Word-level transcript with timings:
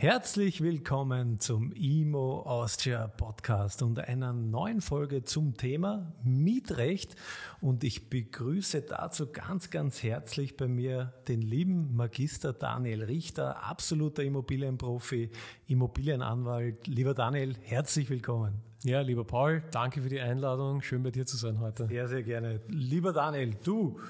Herzlich 0.00 0.62
willkommen 0.62 1.40
zum 1.40 1.72
IMO 1.72 2.40
Austria 2.46 3.06
Podcast 3.06 3.82
und 3.82 3.98
einer 3.98 4.32
neuen 4.32 4.80
Folge 4.80 5.24
zum 5.24 5.58
Thema 5.58 6.14
Mietrecht. 6.24 7.16
Und 7.60 7.84
ich 7.84 8.08
begrüße 8.08 8.80
dazu 8.80 9.30
ganz, 9.30 9.68
ganz 9.68 10.02
herzlich 10.02 10.56
bei 10.56 10.68
mir 10.68 11.12
den 11.28 11.42
lieben 11.42 11.94
Magister 11.94 12.54
Daniel 12.54 13.04
Richter, 13.04 13.62
absoluter 13.62 14.24
Immobilienprofi, 14.24 15.32
Immobilienanwalt. 15.66 16.86
Lieber 16.86 17.12
Daniel, 17.12 17.54
herzlich 17.60 18.08
willkommen. 18.08 18.54
Ja, 18.82 19.02
lieber 19.02 19.24
Paul, 19.24 19.62
danke 19.70 20.00
für 20.00 20.08
die 20.08 20.20
Einladung. 20.20 20.80
Schön 20.80 21.02
bei 21.02 21.10
dir 21.10 21.26
zu 21.26 21.36
sein 21.36 21.60
heute. 21.60 21.88
Sehr, 21.88 22.08
sehr 22.08 22.22
gerne. 22.22 22.62
Lieber 22.68 23.12
Daniel, 23.12 23.54
du 23.62 24.00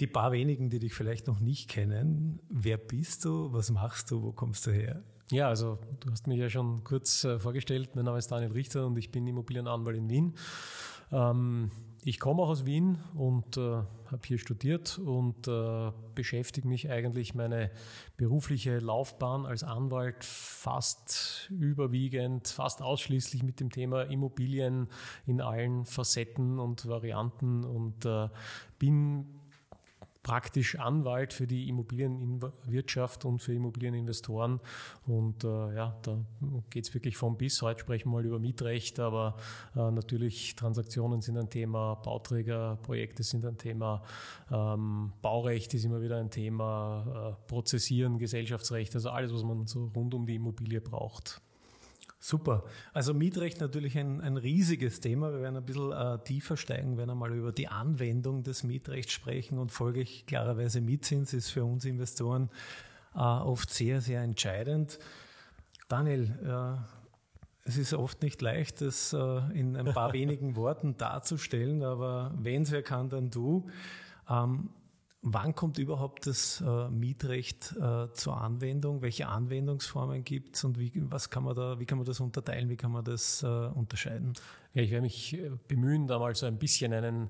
die 0.00 0.06
paar 0.06 0.32
wenigen, 0.32 0.70
die 0.70 0.78
dich 0.78 0.94
vielleicht 0.94 1.26
noch 1.26 1.40
nicht 1.40 1.68
kennen, 1.68 2.40
wer 2.48 2.76
bist 2.76 3.24
du, 3.24 3.52
was 3.52 3.70
machst 3.70 4.10
du, 4.10 4.22
wo 4.22 4.32
kommst 4.32 4.66
du 4.66 4.70
her? 4.70 5.02
Ja, 5.30 5.48
also 5.48 5.78
du 6.00 6.10
hast 6.10 6.26
mich 6.26 6.38
ja 6.38 6.50
schon 6.50 6.84
kurz 6.84 7.24
äh, 7.24 7.38
vorgestellt. 7.38 7.96
Mein 7.96 8.04
Name 8.04 8.18
ist 8.18 8.30
Daniel 8.30 8.52
Richter 8.52 8.86
und 8.86 8.98
ich 8.98 9.10
bin 9.10 9.26
Immobilienanwalt 9.26 9.96
in 9.96 10.10
Wien. 10.10 10.34
Ähm, 11.10 11.70
ich 12.04 12.20
komme 12.20 12.42
auch 12.42 12.48
aus 12.48 12.66
Wien 12.66 12.98
und 13.14 13.56
äh, 13.56 13.60
habe 13.60 14.20
hier 14.26 14.38
studiert 14.38 14.98
und 14.98 15.48
äh, 15.48 15.92
beschäftige 16.14 16.68
mich 16.68 16.90
eigentlich 16.90 17.34
meine 17.34 17.70
berufliche 18.18 18.78
Laufbahn 18.78 19.46
als 19.46 19.62
Anwalt 19.62 20.22
fast 20.22 21.48
überwiegend, 21.50 22.48
fast 22.48 22.82
ausschließlich 22.82 23.42
mit 23.42 23.58
dem 23.58 23.70
Thema 23.70 24.02
Immobilien 24.02 24.88
in 25.24 25.40
allen 25.40 25.86
Facetten 25.86 26.58
und 26.58 26.86
Varianten 26.86 27.64
und 27.64 28.06
bin 28.78 29.41
praktisch 30.22 30.78
Anwalt 30.78 31.32
für 31.32 31.46
die 31.46 31.68
Immobilienwirtschaft 31.68 33.24
und 33.24 33.40
für 33.40 33.54
Immobilieninvestoren. 33.54 34.60
Und 35.06 35.44
äh, 35.44 35.74
ja, 35.74 35.98
da 36.02 36.18
geht 36.70 36.84
es 36.84 36.94
wirklich 36.94 37.16
vom 37.16 37.36
bis. 37.36 37.60
Heute 37.62 37.80
sprechen 37.80 38.10
wir 38.10 38.18
mal 38.18 38.24
über 38.24 38.38
Mietrecht, 38.38 39.00
aber 39.00 39.36
äh, 39.74 39.90
natürlich 39.90 40.54
Transaktionen 40.54 41.20
sind 41.20 41.36
ein 41.38 41.50
Thema, 41.50 41.96
Bauträgerprojekte 41.96 43.22
sind 43.22 43.44
ein 43.44 43.58
Thema, 43.58 44.02
ähm, 44.50 45.12
Baurecht 45.22 45.74
ist 45.74 45.84
immer 45.84 46.00
wieder 46.00 46.18
ein 46.18 46.30
Thema, 46.30 47.36
äh, 47.36 47.48
Prozessieren, 47.48 48.18
Gesellschaftsrecht, 48.18 48.94
also 48.94 49.10
alles, 49.10 49.32
was 49.32 49.42
man 49.42 49.66
so 49.66 49.90
rund 49.94 50.14
um 50.14 50.26
die 50.26 50.36
Immobilie 50.36 50.80
braucht. 50.80 51.42
Super. 52.24 52.62
Also 52.92 53.14
Mietrecht 53.14 53.60
natürlich 53.60 53.98
ein, 53.98 54.20
ein 54.20 54.36
riesiges 54.36 55.00
Thema. 55.00 55.32
Wir 55.32 55.40
werden 55.40 55.56
ein 55.56 55.66
bisschen 55.66 55.90
äh, 55.90 56.18
tiefer 56.22 56.56
steigen, 56.56 56.96
werden 56.96 57.10
einmal 57.10 57.34
über 57.34 57.50
die 57.50 57.66
Anwendung 57.66 58.44
des 58.44 58.62
Mietrechts 58.62 59.12
sprechen 59.12 59.58
und 59.58 59.72
folglich 59.72 60.24
klarerweise 60.24 60.80
Mietzins 60.80 61.34
ist 61.34 61.50
für 61.50 61.64
uns 61.64 61.84
Investoren 61.84 62.48
äh, 63.16 63.18
oft 63.18 63.70
sehr, 63.70 64.00
sehr 64.00 64.22
entscheidend. 64.22 65.00
Daniel, 65.88 66.30
äh, 66.46 67.68
es 67.68 67.76
ist 67.76 67.92
oft 67.92 68.22
nicht 68.22 68.40
leicht, 68.40 68.82
das 68.82 69.12
äh, 69.12 69.18
in 69.52 69.76
ein 69.76 69.86
paar 69.86 70.12
wenigen 70.12 70.54
Worten 70.54 70.96
darzustellen, 70.96 71.82
aber 71.82 72.32
wenn 72.38 72.62
es 72.62 72.70
wer 72.70 72.84
kann, 72.84 73.08
dann 73.08 73.30
du. 73.30 73.68
Ähm, 74.30 74.70
Wann 75.24 75.54
kommt 75.54 75.78
überhaupt 75.78 76.26
das 76.26 76.60
äh, 76.66 76.88
Mietrecht 76.88 77.76
äh, 77.76 78.12
zur 78.12 78.40
Anwendung? 78.40 79.02
Welche 79.02 79.28
Anwendungsformen 79.28 80.24
gibt 80.24 80.56
es 80.56 80.64
und 80.64 80.80
wie, 80.80 80.90
was 81.10 81.30
kann 81.30 81.44
man 81.44 81.54
da, 81.54 81.78
wie 81.78 81.86
kann 81.86 81.98
man 81.98 82.04
das 82.04 82.18
unterteilen? 82.18 82.68
Wie 82.68 82.76
kann 82.76 82.90
man 82.90 83.04
das 83.04 83.44
äh, 83.44 83.46
unterscheiden? 83.46 84.32
Ja, 84.74 84.82
ich 84.82 84.90
werde 84.90 85.02
mich 85.02 85.34
äh, 85.34 85.50
bemühen, 85.68 86.08
da 86.08 86.18
mal 86.18 86.34
so 86.34 86.46
ein 86.46 86.58
bisschen 86.58 86.92
einen, 86.92 87.28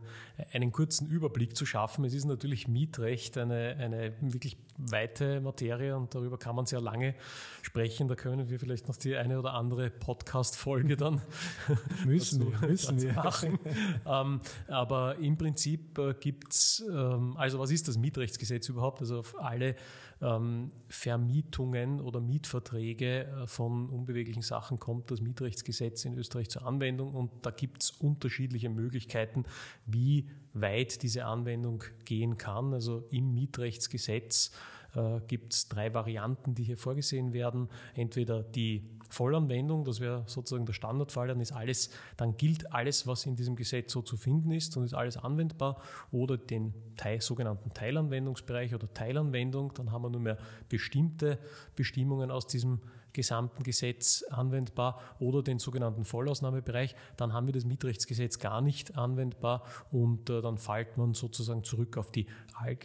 einen 0.52 0.72
kurzen 0.72 1.08
Überblick 1.08 1.56
zu 1.56 1.66
schaffen. 1.66 2.04
Es 2.04 2.14
ist 2.14 2.24
natürlich 2.24 2.68
Mietrecht 2.68 3.36
eine, 3.36 3.76
eine 3.78 4.14
wirklich 4.20 4.56
weite 4.78 5.40
Materie 5.40 5.94
und 5.96 6.14
darüber 6.14 6.38
kann 6.38 6.56
man 6.56 6.64
sehr 6.64 6.80
lange 6.80 7.14
sprechen. 7.60 8.08
Da 8.08 8.14
können 8.14 8.48
wir 8.48 8.58
vielleicht 8.58 8.88
noch 8.88 8.96
die 8.96 9.16
eine 9.16 9.38
oder 9.38 9.52
andere 9.52 9.90
Podcast-Folge 9.90 10.96
dann 10.96 11.20
müssen, 12.06 12.50
dazu, 12.52 12.66
müssen 12.66 13.02
wir 13.02 13.12
machen. 13.12 13.58
ähm, 14.06 14.40
aber 14.68 15.16
im 15.16 15.36
Prinzip 15.36 15.98
äh, 15.98 16.14
gibt's 16.14 16.82
ähm, 16.90 17.36
also 17.36 17.58
was 17.58 17.70
ist 17.70 17.82
ist 17.82 17.88
das 17.88 17.98
Mietrechtsgesetz 17.98 18.68
überhaupt? 18.68 19.00
Also 19.00 19.18
auf 19.18 19.38
alle 19.38 19.74
ähm, 20.20 20.70
Vermietungen 20.88 22.00
oder 22.00 22.20
Mietverträge 22.20 23.24
äh, 23.24 23.46
von 23.46 23.90
unbeweglichen 23.90 24.42
Sachen 24.42 24.78
kommt 24.78 25.10
das 25.10 25.20
Mietrechtsgesetz 25.20 26.04
in 26.04 26.14
Österreich 26.14 26.48
zur 26.48 26.64
Anwendung 26.64 27.12
und 27.12 27.31
da 27.42 27.50
gibt 27.50 27.82
es 27.82 27.90
unterschiedliche 27.90 28.68
Möglichkeiten, 28.68 29.44
wie 29.86 30.28
weit 30.52 31.02
diese 31.02 31.24
Anwendung 31.24 31.82
gehen 32.04 32.36
kann. 32.36 32.74
Also 32.74 33.06
im 33.10 33.32
Mietrechtsgesetz 33.34 34.52
äh, 34.94 35.20
gibt 35.26 35.54
es 35.54 35.68
drei 35.68 35.94
Varianten, 35.94 36.54
die 36.54 36.64
hier 36.64 36.76
vorgesehen 36.76 37.32
werden. 37.32 37.68
Entweder 37.94 38.42
die 38.42 38.84
Vollanwendung, 39.12 39.84
das 39.84 40.00
wäre 40.00 40.24
sozusagen 40.26 40.66
der 40.66 40.72
Standardfall, 40.72 41.28
dann 41.28 41.40
ist 41.40 41.52
alles, 41.52 41.90
dann 42.16 42.36
gilt 42.36 42.72
alles, 42.72 43.06
was 43.06 43.26
in 43.26 43.36
diesem 43.36 43.56
Gesetz 43.56 43.92
so 43.92 44.02
zu 44.02 44.16
finden 44.16 44.50
ist 44.50 44.76
und 44.76 44.84
ist 44.84 44.94
alles 44.94 45.16
anwendbar, 45.16 45.80
oder 46.10 46.38
den 46.38 46.74
Teil, 46.96 47.20
sogenannten 47.20 47.72
Teilanwendungsbereich 47.74 48.74
oder 48.74 48.92
Teilanwendung, 48.92 49.72
dann 49.74 49.92
haben 49.92 50.02
wir 50.02 50.10
nur 50.10 50.20
mehr 50.20 50.38
bestimmte 50.68 51.38
Bestimmungen 51.76 52.30
aus 52.30 52.46
diesem 52.46 52.80
gesamten 53.12 53.62
Gesetz 53.62 54.24
anwendbar. 54.30 55.00
Oder 55.18 55.42
den 55.42 55.58
sogenannten 55.58 56.04
Vollausnahmebereich, 56.04 56.94
dann 57.16 57.32
haben 57.32 57.46
wir 57.46 57.52
das 57.52 57.64
Mietrechtsgesetz 57.64 58.38
gar 58.38 58.60
nicht 58.60 58.96
anwendbar 58.96 59.64
und 59.90 60.30
äh, 60.30 60.40
dann 60.40 60.58
fällt 60.58 60.96
man 60.96 61.14
sozusagen 61.14 61.64
zurück 61.64 61.96
auf 61.96 62.10
die, 62.10 62.26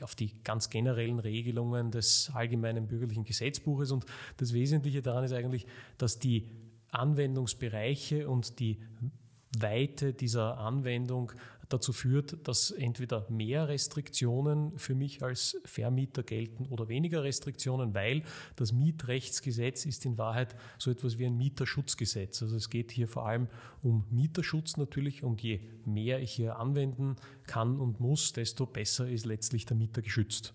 auf 0.02 0.16
die 0.16 0.34
ganz 0.44 0.70
generellen 0.70 1.20
Regelungen 1.20 1.92
des 1.92 2.32
allgemeinen 2.34 2.88
bürgerlichen 2.88 3.24
Gesetzbuches. 3.24 3.92
Und 3.92 4.06
das 4.38 4.54
Wesentliche 4.54 5.02
daran 5.02 5.24
ist 5.24 5.34
eigentlich, 5.34 5.66
dass 5.98 6.17
die 6.20 6.50
Anwendungsbereiche 6.90 8.30
und 8.30 8.60
die 8.60 8.80
Weite 9.60 10.14
dieser 10.14 10.58
Anwendung 10.58 11.32
dazu 11.70 11.92
führt, 11.92 12.48
dass 12.48 12.72
entweder 12.72 13.30
mehr 13.30 13.68
Restriktionen 13.68 14.78
für 14.78 14.96
mich 14.96 15.22
als 15.22 15.60
Vermieter 15.66 16.24
gelten 16.24 16.66
oder 16.68 16.88
weniger 16.88 17.24
Restriktionen, 17.24 17.94
weil 17.94 18.24
das 18.56 18.72
Mietrechtsgesetz 18.72 19.86
ist 19.86 20.06
in 20.06 20.18
Wahrheit 20.18 20.56
so 20.78 20.92
etwas 20.92 21.18
wie 21.18 21.26
ein 21.26 21.38
Mieterschutzgesetz. 21.38 22.42
Also 22.42 22.56
es 22.56 22.70
geht 22.70 22.92
hier 22.92 23.08
vor 23.08 23.28
allem 23.28 23.48
um 23.82 24.06
Mieterschutz 24.10 24.78
natürlich 24.78 25.24
und 25.24 25.42
je 25.42 25.60
mehr 25.86 26.22
ich 26.22 26.32
hier 26.32 26.58
anwenden 26.58 27.18
kann 27.46 27.80
und 27.80 28.00
muss, 28.00 28.34
desto 28.34 28.66
besser 28.66 29.10
ist 29.10 29.26
letztlich 29.26 29.66
der 29.66 29.78
Mieter 29.78 30.02
geschützt. 30.02 30.54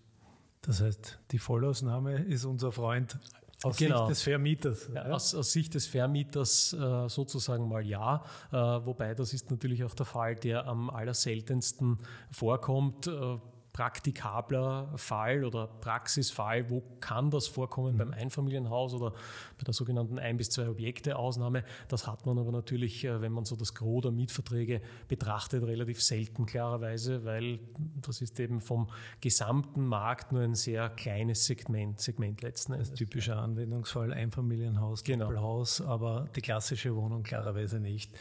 Das 0.63 0.81
heißt, 0.81 1.19
die 1.33 1.39
Vollausnahme 1.39 2.23
ist 2.23 2.45
unser 2.45 2.71
Freund 2.73 3.19
aus 3.65 3.77
genau. 3.77 3.99
Sicht 3.99 4.11
des 4.11 4.23
Vermieters. 4.23 4.91
Ja, 4.95 5.05
aus, 5.07 5.35
aus, 5.35 5.53
Sicht 5.53 5.75
des 5.75 5.87
Vermieters 5.87 6.73
äh, 6.73 7.09
sozusagen 7.09 7.69
mal 7.69 7.85
ja. 7.85 8.23
Äh, 8.51 8.57
wobei 8.57 9.15
das 9.15 9.33
ist 9.33 9.51
natürlich 9.51 9.85
auch 9.85 9.95
der 9.95 10.07
Fall, 10.07 10.35
der 10.37 10.67
am 10.67 10.91
allerseltensten 10.91 11.99
vorkommt. 12.31 13.07
Äh, 13.07 13.39
praktikabler 13.73 14.93
Fall 14.97 15.45
oder 15.45 15.67
Praxisfall, 15.67 16.69
wo 16.69 16.83
kann 17.01 17.31
das 17.31 17.47
vorkommen 17.47 17.95
mhm. 17.95 17.99
beim 17.99 18.11
Einfamilienhaus 18.13 18.93
oder 18.93 19.13
bei 19.57 19.65
der 19.65 19.73
sogenannten 19.73 20.19
ein 20.19 20.37
bis 20.37 20.51
zwei 20.51 20.69
Objekte 20.69 21.17
Ausnahme. 21.17 21.65
Das 21.89 22.07
hat 22.07 22.27
man 22.27 22.39
aber 22.39 22.53
natürlich, 22.53 23.05
äh, 23.05 23.21
wenn 23.23 23.33
man 23.33 23.45
so 23.45 23.57
das 23.57 23.75
Gros 23.75 24.03
der 24.03 24.11
Mietverträge 24.11 24.83
betrachtet, 25.09 25.65
relativ 25.65 26.03
selten 26.03 26.45
klarerweise, 26.45 27.25
weil 27.25 27.61
das 28.03 28.21
ist 28.21 28.39
eben 28.41 28.61
vom 28.61 28.89
gesamten 29.21 29.87
Markt 29.87 30.33
nur 30.33 30.43
ein 30.43 30.55
sehr 30.55 30.91
kleines 30.91 31.47
Segment, 31.47 32.01
Segment 32.01 32.43
letzten 32.43 32.75
Endes. 32.75 32.93
Typischer 32.93 33.39
Anwendungsfall 33.39 34.13
Einfamilienhaus, 34.13 35.03
genau. 35.03 35.27
Doppelhaus, 35.27 35.81
aber 35.81 36.29
die 36.37 36.43
klassische 36.43 36.95
Wohnung 36.95 37.23
klarerweise 37.23 37.81
nicht 37.81 38.13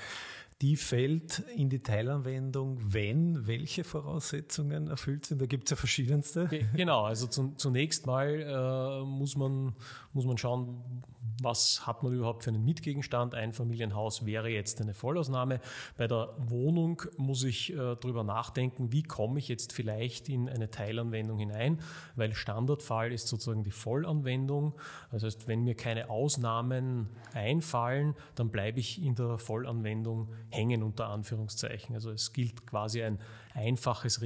die 0.62 0.75
fällt 0.75 1.40
in 1.56 1.69
die 1.69 1.80
Teilanwendung, 1.80 2.80
wenn 2.94 3.48
welche 3.48 3.84
Voraussetzungen 3.84 4.88
erfüllt 4.88 5.25
sind. 5.25 5.42
Da 5.42 5.48
gibt 5.48 5.66
es 5.66 5.72
ja 5.72 5.75
verschiedenste. 5.75 6.48
Genau, 6.75 7.04
also 7.04 7.28
zunächst 7.28 8.06
mal 8.06 8.28
äh, 8.30 9.06
muss, 9.06 9.36
man, 9.36 9.74
muss 10.13 10.25
man 10.25 10.38
schauen, 10.38 11.04
was 11.42 11.86
hat 11.88 12.04
man 12.04 12.13
überhaupt 12.13 12.44
für 12.44 12.50
einen 12.50 12.63
Mietgegenstand? 12.63 13.36
Einfamilienhaus 13.36 14.25
wäre 14.25 14.50
jetzt 14.50 14.81
eine 14.81 14.94
Vollausnahme. 14.94 15.60
Bei 15.98 16.07
der 16.07 16.33
Wohnung 16.38 17.01
muss 17.18 17.44
ich 17.44 17.74
äh, 17.74 17.75
darüber 17.75 18.24
nachdenken, 18.24 18.92
wie 18.92 19.04
komme 19.04 19.39
ich 19.39 19.48
jetzt 19.48 19.74
vielleicht 19.74 20.30
in 20.30 20.50
eine 20.50 20.72
Teilanwendung 20.72 21.39
hinein, 21.39 21.80
weil 22.16 22.33
Standardfall 22.33 23.12
ist 23.12 23.28
sozusagen 23.28 23.63
die 23.63 23.72
Vollanwendung. 23.72 24.74
Das 25.12 25.24
heißt, 25.24 25.48
wenn 25.48 25.63
mir 25.63 25.75
keine 25.75 26.10
Ausnahmen 26.10 27.10
einfallen, 27.34 28.16
dann 28.36 28.50
bleibe 28.50 28.80
ich 28.80 29.01
in 29.04 29.16
der 29.16 29.38
Vollanwendung 29.38 30.30
hängen 30.50 30.84
unter 30.84 31.07
Anführungszeichen. 31.07 31.95
Also 31.95 32.12
es 32.12 32.34
gilt 32.34 32.66
quasi 32.66 33.04
ein 33.04 33.19
einfaches 33.54 34.22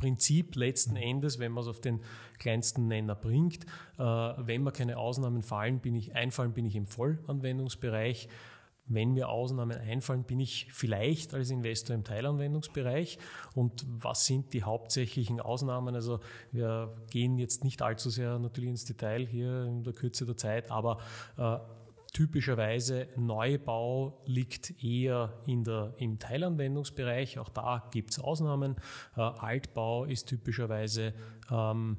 Regel-Ausnahme-Prinzip 0.00 0.56
letzten 0.56 0.96
Endes, 0.96 1.38
wenn 1.38 1.52
man 1.52 1.62
es 1.62 1.68
auf 1.68 1.80
den 1.80 2.00
kleinsten 2.38 2.88
Nenner 2.88 3.14
bringt. 3.14 3.64
Äh, 3.98 4.02
wenn 4.02 4.62
mir 4.62 4.72
keine 4.72 4.98
Ausnahmen 4.98 5.42
fallen, 5.42 5.80
bin 5.80 5.94
ich, 5.94 6.14
einfallen, 6.14 6.52
bin 6.52 6.66
ich 6.66 6.76
im 6.76 6.86
Vollanwendungsbereich. 6.86 8.28
Wenn 8.92 9.12
mir 9.12 9.28
Ausnahmen 9.28 9.78
einfallen, 9.78 10.24
bin 10.24 10.40
ich 10.40 10.66
vielleicht 10.72 11.32
als 11.32 11.50
Investor 11.50 11.94
im 11.94 12.02
Teilanwendungsbereich. 12.02 13.18
Und 13.54 13.86
was 13.88 14.26
sind 14.26 14.52
die 14.52 14.64
hauptsächlichen 14.64 15.38
Ausnahmen? 15.40 15.94
Also 15.94 16.18
wir 16.50 16.92
gehen 17.10 17.38
jetzt 17.38 17.62
nicht 17.62 17.82
allzu 17.82 18.10
sehr 18.10 18.38
natürlich 18.40 18.70
ins 18.70 18.86
Detail 18.86 19.26
hier 19.26 19.64
in 19.64 19.84
der 19.84 19.92
Kürze 19.92 20.26
der 20.26 20.36
Zeit, 20.36 20.72
aber 20.72 20.98
äh, 21.36 21.58
Typischerweise 22.12 23.08
Neubau 23.16 24.22
liegt 24.26 24.82
eher 24.82 25.32
in 25.46 25.64
der, 25.64 25.94
im 25.98 26.18
Teilanwendungsbereich. 26.18 27.38
Auch 27.38 27.48
da 27.48 27.88
gibt 27.92 28.10
es 28.10 28.18
Ausnahmen. 28.18 28.76
Äh, 29.16 29.20
Altbau 29.20 30.04
ist 30.04 30.26
typischerweise 30.26 31.14
ähm, 31.50 31.96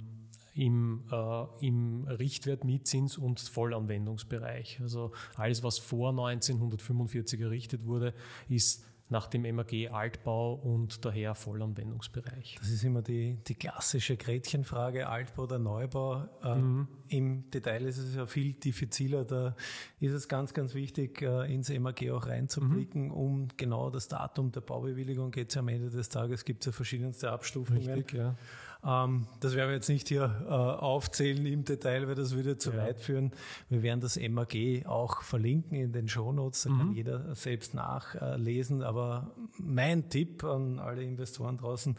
im, 0.54 1.06
äh, 1.12 1.66
im 1.66 2.06
Richtwert 2.08 2.64
Mietzins 2.66 3.18
und 3.18 3.40
Vollanwendungsbereich. 3.40 4.80
Also 4.82 5.12
alles, 5.36 5.64
was 5.64 5.80
vor 5.80 6.10
1945 6.10 7.40
errichtet 7.40 7.86
wurde, 7.86 8.14
ist 8.50 8.86
nach 9.12 9.28
dem 9.28 9.42
MAG 9.56 9.92
Altbau 9.92 10.54
und 10.54 11.04
daher 11.04 11.36
Vollanwendungsbereich. 11.36 12.56
Das 12.60 12.70
ist 12.70 12.84
immer 12.84 13.02
die, 13.02 13.38
die 13.46 13.56
klassische 13.56 14.16
Gretchenfrage, 14.16 15.08
Altbau 15.10 15.44
oder 15.44 15.60
Neubau. 15.60 16.30
Äh, 16.42 16.56
mhm. 16.56 16.88
Im 17.10 17.50
Detail 17.52 17.86
ist 17.86 17.98
es 17.98 18.16
ja 18.16 18.26
viel 18.26 18.54
diffiziler. 18.54 19.26
Da 19.26 19.54
ist 20.00 20.14
es 20.14 20.30
ganz, 20.30 20.54
ganz 20.54 20.74
wichtig, 20.74 21.22
äh, 21.22 21.54
ins 21.54 21.70
MAG 21.70 22.10
auch 22.10 22.26
reinzublicken, 22.26 23.06
mhm. 23.08 23.12
um 23.12 23.48
genau 23.58 23.90
das 23.90 24.08
Datum 24.08 24.52
der 24.54 24.62
Baubewilligung 24.62 25.32
geht 25.32 25.50
es 25.50 25.56
ja 25.56 25.60
am 25.60 25.68
Ende 25.68 25.90
des 25.90 26.08
Tages, 26.08 26.46
gibt 26.46 26.62
es 26.62 26.68
ja 26.68 26.72
verschiedenste 26.72 27.32
Abstufungen. 27.32 27.90
Richtig, 27.90 28.18
ja. 28.18 28.36
Ähm, 28.84 29.28
das 29.40 29.56
werden 29.56 29.70
wir 29.70 29.76
jetzt 29.76 29.90
nicht 29.90 30.08
hier 30.08 30.44
äh, 30.46 30.50
aufzählen 30.50 31.46
im 31.46 31.66
Detail, 31.66 32.08
weil 32.08 32.16
das 32.16 32.34
würde 32.34 32.58
zu 32.58 32.72
ja. 32.72 32.78
weit 32.78 33.00
führen. 33.00 33.32
Wir 33.70 33.84
werden 33.84 34.02
das 34.02 34.20
MAG 34.20 34.86
auch 34.86 35.22
verlinken 35.22 35.78
in 35.78 35.92
den 35.92 36.08
Shownotes, 36.08 36.64
da 36.64 36.70
mhm. 36.70 36.78
kann 36.78 36.92
jeder 36.94 37.36
selbst 37.36 37.74
nachlesen. 37.74 38.82
Aber 38.82 39.32
mein 39.58 40.10
Tipp 40.10 40.44
an 40.44 40.80
alle 40.80 41.04
Investoren 41.04 41.58
draußen, 41.58 41.96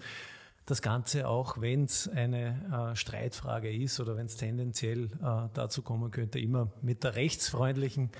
das 0.67 0.81
Ganze 0.81 1.29
auch, 1.29 1.61
wenn 1.61 1.85
es 1.85 2.09
eine 2.09 2.93
äh, 2.93 2.97
Streitfrage 2.97 3.73
ist 3.73 3.99
oder 4.01 4.17
wenn 4.17 4.27
es 4.27 4.37
tendenziell 4.37 5.07
äh, 5.23 5.49
dazu 5.55 5.83
kommen 5.83 6.11
könnte, 6.11 6.39
immer 6.39 6.69
mit 6.83 7.03
der 7.05 7.17
rechtsfreundlichen 7.17 8.11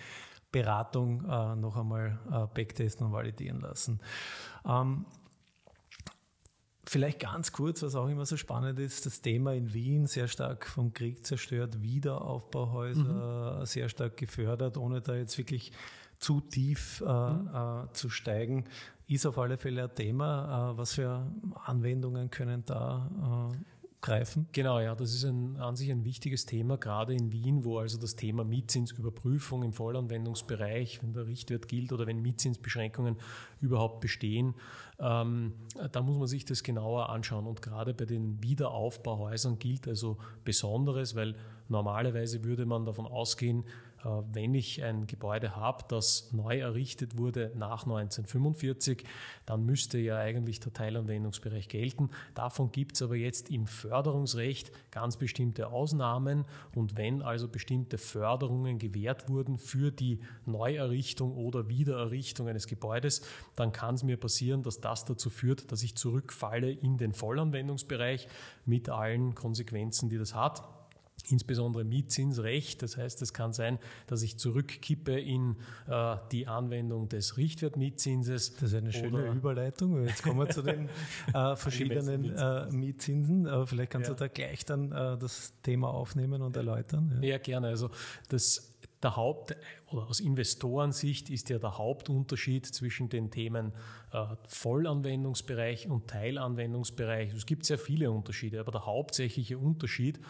Beratung 0.51 1.25
äh, 1.25 1.57
noch 1.57 1.77
einmal 1.77 2.19
äh, 2.31 2.47
backtesten 2.53 3.07
und 3.07 3.13
validieren 3.13 3.61
lassen. 3.61 4.01
Ähm, 4.67 5.07
Vielleicht 6.85 7.21
ganz 7.21 7.53
kurz, 7.53 7.83
was 7.83 7.95
auch 7.95 8.09
immer 8.09 8.27
so 8.27 8.37
spannend 8.37 8.79
ist, 8.81 9.07
das 9.07 9.21
Thema 9.21 9.55
in 9.55 9.73
Wien 9.73 10.07
sehr 10.07 10.27
stark 10.27 10.67
vom 10.67 10.93
Krieg 10.93 11.25
zerstört, 11.25 11.81
Wiederaufbauhäuser 11.81 13.61
mhm. 13.61 13.67
sehr 13.67 13.89
stark 13.89 14.17
gefördert, 14.17 14.77
ohne 14.77 15.01
da 15.01 15.15
jetzt 15.15 15.39
wirklich 15.39 15.73
zu 16.19 16.41
tief 16.41 17.01
äh, 17.01 17.05
mhm. 17.05 17.49
äh, 17.55 17.93
zu 17.93 18.11
steigen, 18.11 18.65
ist 19.07 19.27
auf 19.27 19.39
alle 19.39 19.59
Fälle 19.59 19.85
ein 19.85 19.95
Thema. 19.95 20.73
Äh, 20.73 20.79
was 20.79 20.95
für 20.95 21.25
Anwendungen 21.65 22.31
können 22.31 22.65
da 22.65 23.53
äh, 23.53 23.82
greifen? 24.03 24.49
Genau, 24.53 24.81
ja, 24.81 24.95
das 24.95 25.15
ist 25.15 25.25
ein, 25.25 25.57
an 25.57 25.77
sich 25.77 25.91
ein 25.91 26.05
wichtiges 26.05 26.45
Thema, 26.45 26.77
gerade 26.77 27.15
in 27.15 27.33
Wien, 27.33 27.65
wo 27.65 27.79
also 27.79 27.99
das 27.99 28.17
Thema 28.17 28.45
Mietzinsüberprüfung 28.45 29.63
im 29.63 29.73
Vollanwendungsbereich, 29.73 31.03
wenn 31.03 31.15
der 31.15 31.27
Richtwert 31.27 31.69
gilt 31.69 31.93
oder 31.93 32.07
wenn 32.07 32.21
Mietzinsbeschränkungen 32.21 33.17
überhaupt 33.61 34.01
bestehen, 34.01 34.55
ähm, 34.99 35.55
da 35.93 36.03
muss 36.03 36.19
man 36.19 36.27
sich 36.27 36.45
das 36.45 36.63
genauer 36.63 37.09
anschauen. 37.09 37.47
Und 37.47 37.63
gerade 37.63 37.95
bei 37.95 38.05
den 38.05 38.43
Wiederaufbauhäusern 38.43 39.59
gilt 39.59 39.89
also 39.89 40.19
Besonderes, 40.45 41.15
weil 41.15 41.35
normalerweise 41.69 42.45
würde 42.45 42.67
man 42.67 42.85
davon 42.85 43.07
ausgehen, 43.07 43.65
wenn 44.05 44.55
ich 44.55 44.83
ein 44.83 45.07
Gebäude 45.07 45.55
habe, 45.55 45.85
das 45.89 46.33
neu 46.33 46.59
errichtet 46.59 47.17
wurde 47.19 47.53
nach 47.55 47.85
1945, 47.85 49.05
dann 49.47 49.65
müsste 49.65 49.99
ja 49.99 50.19
eigentlich 50.19 50.61
der 50.61 50.73
Teilanwendungsbereich 50.73 51.69
gelten. 51.69 52.11
Davon 52.35 52.73
gibt 52.73 52.97
es 52.97 53.03
aber 53.03 53.17
jetzt 53.17 53.51
im 53.51 53.67
Förderungsrecht 53.67 54.73
ganz 54.91 55.17
bestimmte 55.17 55.69
Ausnahmen 55.69 56.45
und 56.75 56.97
wenn 56.97 57.23
also 57.23 57.49
bestimmte 57.49 57.99
Förderungen 57.99 58.79
gewährt 58.79 59.29
wurden 59.29 59.59
für 59.59 59.93
die 59.93 60.21
Neuerrichtung 60.47 61.37
oder 61.37 61.69
Wiedererrichtung 61.69 62.49
eines 62.49 62.67
Gebäudes, 62.67 63.23
dann 63.55 63.73
kann 63.73 63.95
es 63.95 64.03
mir 64.03 64.17
passieren, 64.17 64.63
dass 64.63 64.81
das 64.81 65.05
dazu 65.05 65.31
führt, 65.31 65.71
dass 65.71 65.83
ich 65.83 65.95
zurückfalle 65.95 66.73
in 66.73 66.99
den 66.99 67.13
Vollanwendungsbereich 67.13 68.27
mit 68.67 68.89
allen 68.89 69.35
Konsequenzen, 69.35 70.09
die 70.09 70.19
das 70.19 70.35
hat 70.35 70.82
insbesondere 71.33 71.85
Mietzinsrecht. 71.85 72.83
Das 72.83 72.97
heißt, 72.97 73.23
es 73.23 73.33
kann 73.33 73.53
sein, 73.53 73.79
dass 74.07 74.23
ich 74.23 74.39
zurückkippe 74.39 75.19
in 75.19 75.57
äh, 75.89 76.17
die 76.31 76.47
Anwendung 76.47 77.09
des 77.09 77.37
Richtwertmietzinses. 77.37 78.55
Das 78.55 78.63
ist 78.65 78.75
eine 78.75 78.93
schöne 78.93 79.27
Überleitung. 79.33 80.07
Jetzt 80.07 80.23
kommen 80.23 80.39
wir 80.39 80.51
zu 80.51 80.63
den 80.63 80.89
äh, 81.35 81.57
verschiedenen 81.57 82.37
äh, 82.37 82.71
Mietzinsen. 82.71 83.47
Aber 83.47 83.67
vielleicht 83.67 83.91
kannst 83.91 84.09
ja. 84.09 84.15
du 84.15 84.19
da 84.21 84.29
gleich 84.29 84.65
dann 84.65 84.93
äh, 84.93 85.19
das 85.19 85.55
Thema 85.63 85.89
aufnehmen 85.89 86.43
und 86.43 86.57
erläutern. 86.57 87.19
Ja, 87.23 87.31
ja 87.31 87.39
gerne. 87.39 87.69
Also 87.69 87.91
das 88.29 88.72
der 89.03 89.17
Haupt, 89.17 89.57
oder 89.89 90.07
aus 90.09 90.21
Investorensicht 90.21 91.29
ist 91.29 91.51
ja 91.51 91.59
der 91.59 91.77
Hauptunterschied 91.77 92.67
zwischen 92.67 93.09
den 93.09 93.31
Themen 93.31 93.73
äh, 94.13 94.25
Vollanwendungsbereich 94.47 95.89
und 95.89 96.09
Teilanwendungsbereich. 96.09 97.33
Es 97.35 97.47
gibt 97.47 97.67
sehr 97.67 97.79
viele 97.79 98.11
Unterschiede, 98.11 98.61
aber 98.61 98.73
der 98.73 98.87
hauptsächliche 98.87 99.59
Unterschied 99.59 100.21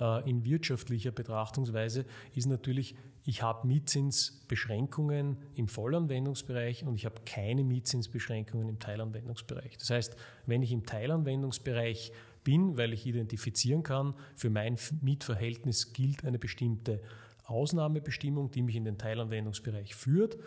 äh, 0.00 0.28
in 0.28 0.44
wirtschaftlicher 0.44 1.10
Betrachtungsweise 1.10 2.06
ist 2.34 2.46
natürlich, 2.46 2.94
ich 3.24 3.42
habe 3.42 3.66
Mietzinsbeschränkungen 3.66 5.36
im 5.54 5.68
Vollanwendungsbereich 5.68 6.84
und 6.84 6.94
ich 6.94 7.04
habe 7.04 7.20
keine 7.26 7.64
Mietzinsbeschränkungen 7.64 8.68
im 8.68 8.78
Teilanwendungsbereich. 8.78 9.76
Das 9.76 9.90
heißt, 9.90 10.16
wenn 10.46 10.62
ich 10.62 10.72
im 10.72 10.86
Teilanwendungsbereich 10.86 12.12
bin, 12.44 12.78
weil 12.78 12.92
ich 12.92 13.06
identifizieren 13.06 13.82
kann, 13.82 14.14
für 14.34 14.50
mein 14.50 14.78
Mietverhältnis 15.02 15.92
gilt 15.92 16.24
eine 16.24 16.38
bestimmte 16.38 17.02
Ausnahmebestimmung, 17.50 18.50
die 18.50 18.62
mich 18.62 18.76
in 18.76 18.84
den 18.84 18.98
Teilanwendungsbereich 18.98 19.94
führt. 19.94 20.38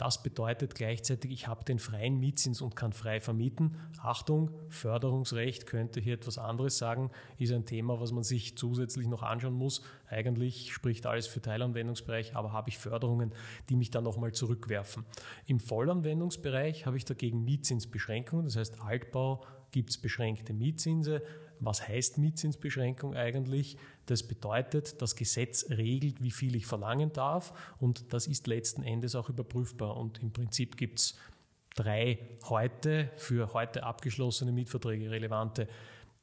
Das 0.00 0.22
bedeutet 0.22 0.74
gleichzeitig, 0.74 1.30
ich 1.30 1.46
habe 1.46 1.62
den 1.62 1.78
freien 1.78 2.18
Mietzins 2.18 2.62
und 2.62 2.74
kann 2.74 2.94
frei 2.94 3.20
vermieten. 3.20 3.76
Achtung, 4.00 4.50
Förderungsrecht 4.70 5.66
könnte 5.66 6.00
hier 6.00 6.14
etwas 6.14 6.38
anderes 6.38 6.78
sagen, 6.78 7.10
ist 7.36 7.52
ein 7.52 7.66
Thema, 7.66 8.00
was 8.00 8.10
man 8.10 8.22
sich 8.22 8.56
zusätzlich 8.56 9.08
noch 9.08 9.22
anschauen 9.22 9.52
muss. 9.52 9.82
Eigentlich 10.08 10.72
spricht 10.72 11.04
alles 11.04 11.26
für 11.26 11.42
Teilanwendungsbereich, 11.42 12.34
aber 12.34 12.50
habe 12.50 12.70
ich 12.70 12.78
Förderungen, 12.78 13.34
die 13.68 13.76
mich 13.76 13.90
dann 13.90 14.04
nochmal 14.04 14.32
zurückwerfen. 14.32 15.04
Im 15.44 15.60
Vollanwendungsbereich 15.60 16.86
habe 16.86 16.96
ich 16.96 17.04
dagegen 17.04 17.44
Mietzinsbeschränkungen, 17.44 18.46
das 18.46 18.56
heißt 18.56 18.80
Altbau 18.80 19.44
gibt 19.70 19.90
es 19.90 19.98
beschränkte 19.98 20.54
Mietzinse. 20.54 21.22
Was 21.60 21.86
heißt 21.86 22.18
Mietzinsbeschränkung 22.18 23.14
eigentlich? 23.14 23.76
Das 24.06 24.22
bedeutet, 24.22 25.00
das 25.00 25.14
Gesetz 25.14 25.70
regelt, 25.70 26.22
wie 26.22 26.30
viel 26.30 26.56
ich 26.56 26.66
verlangen 26.66 27.12
darf 27.12 27.52
und 27.78 28.12
das 28.12 28.26
ist 28.26 28.46
letzten 28.46 28.82
Endes 28.82 29.14
auch 29.14 29.28
überprüfbar. 29.28 29.96
Und 29.96 30.22
im 30.22 30.32
Prinzip 30.32 30.76
gibt 30.76 31.00
es 31.00 31.18
drei 31.74 32.18
heute 32.48 33.10
für 33.16 33.52
heute 33.52 33.84
abgeschlossene 33.84 34.52
Mietverträge 34.52 35.10
relevante 35.10 35.68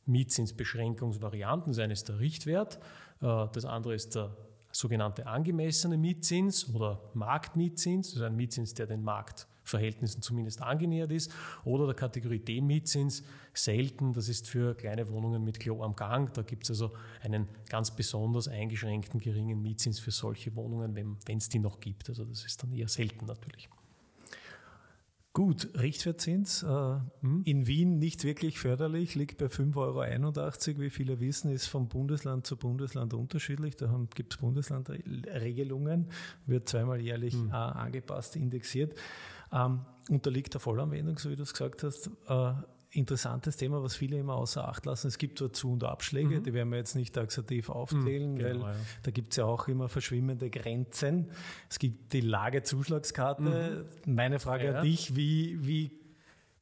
Mietzinsbeschränkungsvarianten. 0.05 1.71
Das 1.71 1.79
eine 1.79 1.93
ist 1.93 2.09
der 2.09 2.19
Richtwert, 2.19 2.77
äh, 3.21 3.45
das 3.51 3.65
andere 3.65 3.93
ist 3.93 4.15
der 4.15 4.35
sogenannte 4.71 5.27
angemessene 5.27 5.97
Mietzins 5.97 6.73
oder 6.73 7.09
Marktmietzins, 7.13 8.09
das 8.09 8.17
ist 8.17 8.21
ein 8.21 8.35
Mietzins, 8.35 8.73
der 8.73 8.87
den 8.87 9.03
Markt 9.03 9.47
Verhältnissen 9.67 10.21
zumindest 10.21 10.61
angenähert 10.61 11.11
ist. 11.11 11.31
Oder 11.63 11.85
der 11.85 11.95
Kategorie 11.95 12.39
D-Mietzins 12.39 13.23
selten, 13.53 14.13
das 14.13 14.29
ist 14.29 14.47
für 14.47 14.75
kleine 14.75 15.09
Wohnungen 15.09 15.43
mit 15.43 15.59
Klo 15.59 15.83
am 15.83 15.95
Gang. 15.95 16.33
Da 16.33 16.41
gibt 16.41 16.63
es 16.63 16.71
also 16.71 16.91
einen 17.21 17.47
ganz 17.69 17.95
besonders 17.95 18.47
eingeschränkten 18.47 19.19
geringen 19.19 19.61
Mietzins 19.61 19.99
für 19.99 20.11
solche 20.11 20.55
Wohnungen, 20.55 20.95
wenn 20.95 21.37
es 21.37 21.49
die 21.49 21.59
noch 21.59 21.79
gibt. 21.79 22.09
Also 22.09 22.25
das 22.25 22.45
ist 22.45 22.63
dann 22.63 22.71
eher 22.71 22.87
selten 22.87 23.25
natürlich. 23.25 23.69
Gut, 25.37 25.69
Richtwertzins 25.79 26.63
äh, 26.63 26.67
hm? 27.21 27.43
in 27.45 27.67
Wien 27.67 27.99
nicht 27.99 28.23
wirklich 28.23 28.57
förderlich, 28.57 29.13
liegt 29.13 29.37
bei 29.37 29.45
5,81 29.45 29.75
Euro. 30.69 30.79
Wie 30.81 30.89
viele 30.89 31.19
wissen, 31.19 31.51
ist 31.51 31.67
vom 31.67 31.87
Bundesland 31.87 32.47
zu 32.47 32.57
Bundesland 32.57 33.13
unterschiedlich. 33.13 33.75
Da 33.75 34.03
gibt 34.15 34.33
es 34.33 34.39
Bundeslandregelungen, 34.39 36.07
wird 36.47 36.67
zweimal 36.67 36.99
jährlich 36.99 37.35
hm. 37.35 37.51
äh, 37.51 37.53
angepasst, 37.53 38.35
indexiert. 38.35 38.95
Ähm, 39.51 39.81
unterliegt 40.09 40.53
der 40.53 40.61
Vollanwendung, 40.61 41.17
so 41.17 41.29
wie 41.29 41.35
du 41.35 41.43
es 41.43 41.53
gesagt 41.53 41.83
hast. 41.83 42.09
Äh, 42.27 42.53
interessantes 42.91 43.57
Thema, 43.57 43.83
was 43.83 43.95
viele 43.95 44.17
immer 44.17 44.35
außer 44.35 44.67
Acht 44.67 44.85
lassen. 44.85 45.07
Es 45.07 45.17
gibt 45.17 45.39
Zu- 45.39 45.71
und 45.71 45.83
Abschläge, 45.83 46.39
mhm. 46.39 46.43
die 46.43 46.53
werden 46.53 46.69
wir 46.69 46.77
jetzt 46.77 46.95
nicht 46.95 47.13
taxativ 47.13 47.69
aufzählen, 47.69 48.33
mhm, 48.33 48.37
genau, 48.37 48.61
weil 48.65 48.71
ja. 48.71 48.79
da 49.03 49.11
gibt 49.11 49.33
es 49.33 49.37
ja 49.37 49.45
auch 49.45 49.67
immer 49.67 49.89
verschwimmende 49.89 50.49
Grenzen. 50.49 51.29
Es 51.69 51.79
gibt 51.79 52.13
die 52.13 52.21
Lagezuschlagskarte. 52.21 53.85
Mhm. 54.05 54.15
Meine 54.15 54.39
Frage 54.39 54.65
ja. 54.65 54.75
an 54.75 54.83
dich, 54.83 55.15
wie, 55.15 55.57
wie 55.65 55.91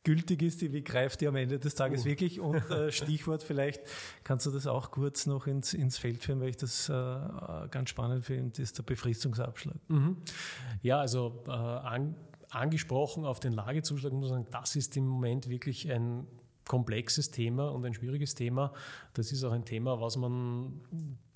gültig 0.04 0.42
ist 0.42 0.62
die, 0.62 0.74
wie 0.74 0.84
greift 0.84 1.22
die 1.22 1.28
am 1.28 1.36
Ende 1.36 1.60
des 1.60 1.76
Tages 1.76 2.02
uh. 2.02 2.06
wirklich? 2.06 2.40
Und 2.40 2.70
äh, 2.70 2.92
Stichwort 2.94 3.44
vielleicht, 3.44 3.82
kannst 4.24 4.46
du 4.46 4.52
das 4.52 4.68
auch 4.68 4.92
kurz 4.92 5.26
noch 5.26 5.48
ins, 5.48 5.74
ins 5.74 5.98
Feld 5.98 6.24
führen, 6.24 6.40
weil 6.42 6.50
ich 6.50 6.58
das 6.58 6.90
äh, 6.90 6.94
ganz 7.70 7.90
spannend 7.90 8.26
finde, 8.26 8.62
ist 8.62 8.78
der 8.78 8.84
Befristungsabschlag. 8.84 9.76
Mhm. 9.90 10.18
Ja, 10.82 11.00
also 11.00 11.44
äh, 11.48 11.52
an, 11.52 12.16
angesprochen 12.56 13.26
auf 13.26 13.40
den 13.40 13.54
Lagezuschlag, 13.54 14.14
muss 14.14 14.30
man 14.30 14.44
sagen, 14.44 14.52
das 14.52 14.76
ist 14.76 14.96
im 14.98 15.08
Moment 15.08 15.50
wirklich 15.50 15.92
ein 15.92 16.28
komplexes 16.68 17.32
Thema 17.32 17.70
und 17.70 17.86
ein 17.86 17.94
schwieriges 17.94 18.34
Thema. 18.36 18.74
Das 19.14 19.32
ist 19.32 19.44
auch 19.44 19.52
ein 19.52 19.66
Thema, 19.66 20.02
was 20.02 20.18
man, 20.18 20.82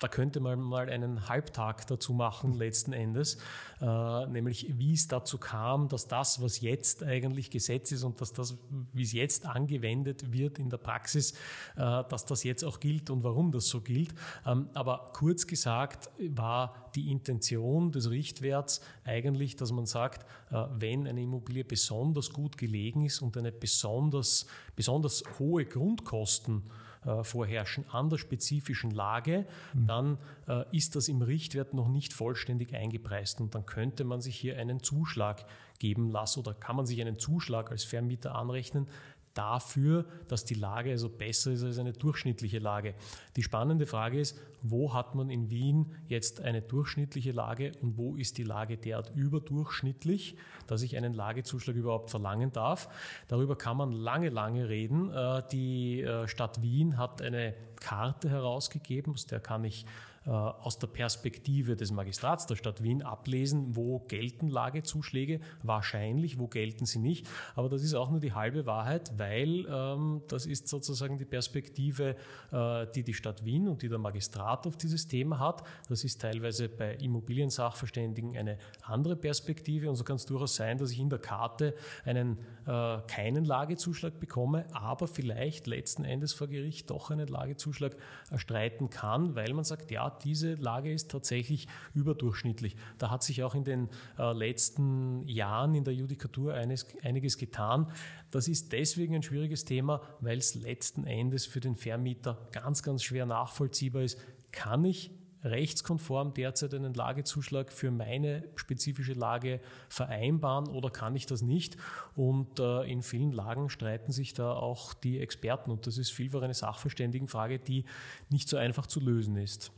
da 0.00 0.08
könnte 0.08 0.40
man 0.40 0.60
mal 0.60 0.88
einen 0.88 1.28
Halbtag 1.28 1.86
dazu 1.86 2.14
machen, 2.14 2.54
letzten 2.54 2.92
Endes, 2.94 3.36
äh, 3.80 4.26
nämlich 4.26 4.78
wie 4.78 4.94
es 4.94 5.08
dazu 5.08 5.36
kam, 5.38 5.88
dass 5.88 6.08
das, 6.08 6.42
was 6.42 6.62
jetzt 6.62 7.02
eigentlich 7.02 7.50
Gesetz 7.50 7.92
ist 7.92 8.02
und 8.02 8.20
dass 8.20 8.32
das, 8.32 8.56
wie 8.94 9.02
es 9.02 9.12
jetzt 9.12 9.44
angewendet 9.44 10.32
wird 10.32 10.58
in 10.58 10.70
der 10.70 10.78
Praxis, 10.78 11.32
äh, 11.76 12.02
dass 12.08 12.24
das 12.24 12.44
jetzt 12.44 12.64
auch 12.64 12.80
gilt 12.80 13.10
und 13.10 13.22
warum 13.24 13.52
das 13.52 13.68
so 13.68 13.82
gilt. 13.82 14.14
Ähm, 14.46 14.70
aber 14.72 15.10
kurz 15.12 15.46
gesagt 15.46 16.10
war 16.30 16.90
die 16.94 17.10
Intention 17.10 17.92
des 17.92 18.08
Richtwerts 18.08 18.80
eigentlich, 19.04 19.56
dass 19.56 19.70
man 19.70 19.84
sagt, 19.84 20.24
äh, 20.50 20.64
wenn 20.78 21.06
eine 21.06 21.22
Immobilie 21.22 21.64
besonders 21.64 22.30
gut 22.30 22.56
gelegen 22.56 23.04
ist 23.04 23.20
und 23.20 23.36
eine 23.36 23.52
besonders, 23.52 24.46
besonders 24.74 25.22
hohe 25.38 25.66
Grundkosten 25.66 26.62
äh, 27.04 27.24
vorherrschen 27.24 27.84
an 27.90 28.10
der 28.10 28.18
spezifischen 28.18 28.90
Lage, 28.90 29.46
mhm. 29.72 29.86
dann 29.86 30.18
äh, 30.48 30.64
ist 30.76 30.96
das 30.96 31.08
im 31.08 31.22
Richtwert 31.22 31.74
noch 31.74 31.88
nicht 31.88 32.12
vollständig 32.12 32.74
eingepreist 32.74 33.40
und 33.40 33.54
dann 33.54 33.64
könnte 33.66 34.04
man 34.04 34.20
sich 34.20 34.36
hier 34.36 34.58
einen 34.58 34.82
Zuschlag 34.82 35.46
geben 35.78 36.10
lassen 36.10 36.40
oder 36.40 36.54
kann 36.54 36.76
man 36.76 36.86
sich 36.86 37.00
einen 37.00 37.18
Zuschlag 37.18 37.70
als 37.70 37.84
Vermieter 37.84 38.34
anrechnen, 38.34 38.86
dafür, 39.34 40.04
dass 40.28 40.44
die 40.44 40.54
Lage 40.54 40.90
also 40.90 41.08
besser 41.08 41.52
ist 41.52 41.62
als 41.62 41.78
eine 41.78 41.92
durchschnittliche 41.92 42.58
Lage. 42.58 42.94
Die 43.36 43.42
spannende 43.42 43.86
Frage 43.86 44.20
ist, 44.20 44.38
wo 44.62 44.92
hat 44.92 45.14
man 45.14 45.30
in 45.30 45.50
Wien 45.50 45.94
jetzt 46.08 46.40
eine 46.40 46.62
durchschnittliche 46.62 47.32
Lage 47.32 47.72
und 47.80 47.96
wo 47.96 48.16
ist 48.16 48.38
die 48.38 48.42
Lage 48.42 48.76
derart 48.76 49.12
überdurchschnittlich, 49.14 50.36
dass 50.66 50.82
ich 50.82 50.96
einen 50.96 51.14
Lagezuschlag 51.14 51.76
überhaupt 51.76 52.10
verlangen 52.10 52.52
darf. 52.52 52.88
Darüber 53.28 53.56
kann 53.56 53.76
man 53.76 53.92
lange, 53.92 54.28
lange 54.28 54.68
reden. 54.68 55.10
Äh, 55.12 55.42
die 55.50 56.02
äh, 56.02 56.28
Stadt 56.28 56.62
Wien 56.62 56.98
hat 56.98 57.22
eine 57.22 57.54
Karte 57.76 58.28
herausgegeben, 58.28 59.14
aus 59.14 59.26
der 59.26 59.40
kann 59.40 59.64
ich 59.64 59.86
aus 60.32 60.78
der 60.78 60.86
Perspektive 60.86 61.76
des 61.76 61.90
Magistrats 61.90 62.46
der 62.46 62.56
Stadt 62.56 62.82
Wien 62.82 63.02
ablesen, 63.02 63.74
wo 63.76 64.00
gelten 64.00 64.48
Lagezuschläge, 64.48 65.40
wahrscheinlich, 65.62 66.38
wo 66.38 66.46
gelten 66.46 66.86
sie 66.86 67.00
nicht. 67.00 67.28
Aber 67.54 67.68
das 67.68 67.82
ist 67.82 67.94
auch 67.94 68.10
nur 68.10 68.20
die 68.20 68.32
halbe 68.32 68.66
Wahrheit, 68.66 69.12
weil 69.18 69.66
ähm, 69.68 70.22
das 70.28 70.46
ist 70.46 70.68
sozusagen 70.68 71.18
die 71.18 71.24
Perspektive, 71.24 72.16
äh, 72.52 72.86
die 72.94 73.02
die 73.02 73.14
Stadt 73.14 73.44
Wien 73.44 73.68
und 73.68 73.82
die 73.82 73.88
der 73.88 73.98
Magistrat 73.98 74.66
auf 74.66 74.76
dieses 74.76 75.08
Thema 75.08 75.38
hat. 75.38 75.64
Das 75.88 76.04
ist 76.04 76.20
teilweise 76.20 76.68
bei 76.68 76.94
Immobiliensachverständigen 76.94 78.36
eine 78.36 78.58
andere 78.82 79.16
Perspektive 79.16 79.88
und 79.88 79.96
so 79.96 80.04
kann 80.04 80.16
es 80.16 80.26
durchaus 80.26 80.54
sein, 80.54 80.78
dass 80.78 80.92
ich 80.92 81.00
in 81.00 81.10
der 81.10 81.18
Karte 81.18 81.74
einen 82.04 82.38
äh, 82.66 82.98
keinen 83.08 83.44
Lagezuschlag 83.44 84.20
bekomme, 84.20 84.64
aber 84.72 85.08
vielleicht 85.08 85.66
letzten 85.66 86.04
Endes 86.04 86.32
vor 86.32 86.46
Gericht 86.46 86.90
doch 86.90 87.10
einen 87.10 87.26
Lagezuschlag 87.26 87.96
erstreiten 88.30 88.90
kann, 88.90 89.34
weil 89.34 89.52
man 89.52 89.64
sagt, 89.64 89.90
ja, 89.90 90.19
diese 90.24 90.54
Lage 90.54 90.92
ist 90.92 91.10
tatsächlich 91.10 91.68
überdurchschnittlich. 91.94 92.76
Da 92.98 93.10
hat 93.10 93.22
sich 93.22 93.42
auch 93.42 93.54
in 93.54 93.64
den 93.64 93.88
äh, 94.18 94.32
letzten 94.32 95.26
Jahren 95.26 95.74
in 95.74 95.84
der 95.84 95.94
Judikatur 95.94 96.54
eines, 96.54 96.86
einiges 97.02 97.38
getan. 97.38 97.90
Das 98.30 98.48
ist 98.48 98.72
deswegen 98.72 99.14
ein 99.14 99.22
schwieriges 99.22 99.64
Thema, 99.64 100.02
weil 100.20 100.38
es 100.38 100.54
letzten 100.54 101.04
Endes 101.04 101.46
für 101.46 101.60
den 101.60 101.76
Vermieter 101.76 102.48
ganz, 102.52 102.82
ganz 102.82 103.02
schwer 103.02 103.26
nachvollziehbar 103.26 104.02
ist. 104.02 104.18
Kann 104.52 104.84
ich 104.84 105.10
rechtskonform 105.42 106.34
derzeit 106.34 106.74
einen 106.74 106.94
Lagezuschlag 106.94 107.72
für 107.72 107.90
meine 107.90 108.44
spezifische 108.56 109.14
Lage 109.14 109.60
vereinbaren 109.88 110.68
oder 110.68 110.90
kann 110.90 111.16
ich 111.16 111.26
das 111.26 111.42
nicht? 111.42 111.76
Und 112.14 112.60
äh, 112.60 112.82
in 112.82 113.02
vielen 113.02 113.32
Lagen 113.32 113.70
streiten 113.70 114.12
sich 114.12 114.34
da 114.34 114.52
auch 114.52 114.94
die 114.94 115.18
Experten 115.18 115.70
und 115.70 115.86
das 115.86 115.98
ist 115.98 116.10
vielfach 116.10 116.42
eine 116.42 116.54
Sachverständigenfrage, 116.54 117.58
die 117.58 117.84
nicht 118.28 118.48
so 118.48 118.56
einfach 118.56 118.86
zu 118.86 119.00
lösen 119.00 119.36
ist. 119.36 119.72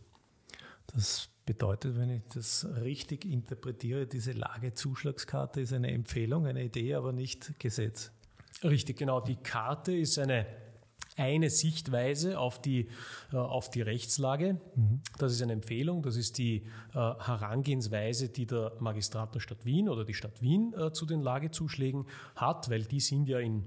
Das 0.93 1.29
bedeutet, 1.45 1.97
wenn 1.97 2.11
ich 2.11 2.23
das 2.35 2.67
richtig 2.83 3.25
interpretiere, 3.25 4.07
diese 4.07 4.33
Lagezuschlagskarte 4.33 5.61
ist 5.61 5.73
eine 5.73 5.91
Empfehlung, 5.91 6.47
eine 6.47 6.65
Idee, 6.65 6.95
aber 6.95 7.13
nicht 7.13 7.59
Gesetz. 7.59 8.13
Richtig, 8.63 8.99
genau. 8.99 9.21
Die 9.21 9.37
Karte 9.37 9.93
ist 9.93 10.19
eine 10.19 10.47
eine 11.17 11.51
Sichtweise 11.51 12.39
auf 12.39 12.61
die, 12.61 12.89
äh, 13.33 13.37
auf 13.37 13.71
die 13.71 13.83
Rechtslage. 13.83 14.61
Mhm. 14.75 15.01
Das 15.19 15.33
ist 15.33 15.43
eine 15.43 15.53
Empfehlung, 15.53 16.03
das 16.03 16.17
ist 16.17 16.39
die 16.39 16.65
äh, 16.95 16.95
Herangehensweise, 16.95 18.29
die 18.29 18.47
der 18.47 18.73
Magistrat 18.81 19.35
der 19.35 19.41
Stadt 19.41 19.65
Wien 19.65 19.89
oder 19.89 20.05
die 20.05 20.15
Stadt 20.15 20.41
Wien 20.41 20.75
äh, 20.75 20.93
zu 20.93 21.07
den 21.07 21.21
Lagezuschlägen 21.21 22.07
hat, 22.35 22.71
weil 22.71 22.85
die 22.85 23.01
sind 23.01 23.29
ja 23.29 23.39
in 23.41 23.65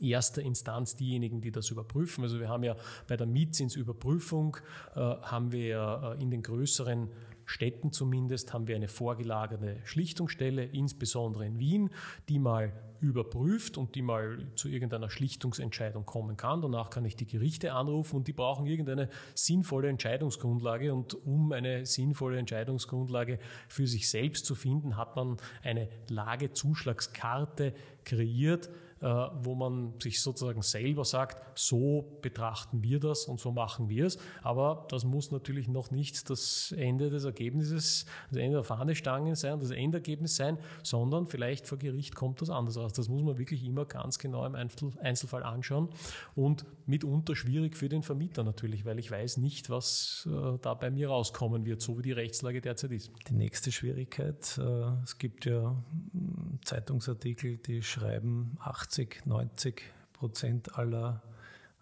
erster 0.00 0.42
Instanz 0.42 0.96
diejenigen, 0.96 1.40
die 1.40 1.50
das 1.50 1.70
überprüfen. 1.70 2.24
Also 2.24 2.40
wir 2.40 2.48
haben 2.48 2.64
ja 2.64 2.76
bei 3.06 3.16
der 3.16 3.26
Mietzinsüberprüfung 3.26 4.56
äh, 4.94 4.98
haben 4.98 5.52
wir 5.52 6.16
äh, 6.18 6.22
in 6.22 6.30
den 6.30 6.42
größeren 6.42 7.08
Städten 7.46 7.92
zumindest 7.92 8.52
haben 8.52 8.68
wir 8.68 8.76
eine 8.76 8.88
vorgelagerte 8.88 9.76
Schlichtungsstelle, 9.84 10.64
insbesondere 10.64 11.46
in 11.46 11.58
Wien, 11.58 11.90
die 12.28 12.38
mal 12.38 12.72
überprüft 13.00 13.76
und 13.76 13.94
die 13.94 14.02
mal 14.02 14.38
zu 14.54 14.68
irgendeiner 14.68 15.10
Schlichtungsentscheidung 15.10 16.06
kommen 16.06 16.38
kann. 16.38 16.62
Danach 16.62 16.88
kann 16.88 17.04
ich 17.04 17.16
die 17.16 17.26
Gerichte 17.26 17.74
anrufen 17.74 18.16
und 18.16 18.28
die 18.28 18.32
brauchen 18.32 18.66
irgendeine 18.66 19.10
sinnvolle 19.34 19.88
Entscheidungsgrundlage. 19.88 20.94
Und 20.94 21.14
um 21.26 21.52
eine 21.52 21.84
sinnvolle 21.84 22.38
Entscheidungsgrundlage 22.38 23.38
für 23.68 23.86
sich 23.86 24.08
selbst 24.08 24.46
zu 24.46 24.54
finden, 24.54 24.96
hat 24.96 25.16
man 25.16 25.36
eine 25.62 25.88
Lagezuschlagskarte 26.08 27.74
kreiert, 28.04 28.70
wo 29.04 29.54
man 29.54 29.94
sich 30.00 30.22
sozusagen 30.22 30.62
selber 30.62 31.04
sagt, 31.04 31.58
so 31.58 32.18
betrachten 32.22 32.82
wir 32.82 33.00
das 33.00 33.26
und 33.26 33.38
so 33.38 33.52
machen 33.52 33.88
wir 33.88 34.06
es. 34.06 34.18
Aber 34.42 34.86
das 34.88 35.04
muss 35.04 35.30
natürlich 35.30 35.68
noch 35.68 35.90
nicht 35.90 36.30
das 36.30 36.72
Ende 36.76 37.10
des 37.10 37.24
Ergebnisses, 37.24 38.06
das 38.30 38.38
Ende 38.38 38.56
der 38.56 38.64
Fahnenstange 38.64 39.36
sein, 39.36 39.60
das 39.60 39.70
Endergebnis 39.70 40.36
sein, 40.36 40.58
sondern 40.82 41.26
vielleicht 41.26 41.66
vor 41.66 41.78
Gericht 41.78 42.14
kommt 42.14 42.40
das 42.40 42.50
anders 42.50 42.76
raus. 42.76 42.92
Das 42.92 43.08
muss 43.08 43.22
man 43.22 43.38
wirklich 43.38 43.64
immer 43.64 43.84
ganz 43.84 44.18
genau 44.18 44.46
im 44.46 44.54
Einzelfall 44.54 45.42
anschauen 45.42 45.90
und 46.34 46.64
mitunter 46.86 47.36
schwierig 47.36 47.76
für 47.76 47.88
den 47.88 48.02
Vermieter 48.02 48.42
natürlich, 48.42 48.84
weil 48.84 48.98
ich 48.98 49.10
weiß 49.10 49.36
nicht, 49.38 49.70
was 49.70 50.28
äh, 50.30 50.58
da 50.62 50.74
bei 50.74 50.90
mir 50.90 51.08
rauskommen 51.08 51.66
wird, 51.66 51.80
so 51.80 51.98
wie 51.98 52.02
die 52.02 52.12
Rechtslage 52.12 52.60
derzeit 52.60 52.92
ist. 52.92 53.10
Die 53.28 53.34
nächste 53.34 53.72
Schwierigkeit, 53.72 54.58
äh, 54.58 55.02
es 55.02 55.18
gibt 55.18 55.44
ja 55.44 55.76
hm, 56.12 56.58
Zeitungsartikel, 56.64 57.58
die 57.58 57.82
schreiben, 57.82 58.56
80 58.60 58.93
80, 58.94 59.26
90 59.26 59.82
Prozent 60.12 60.78
aller 60.78 61.20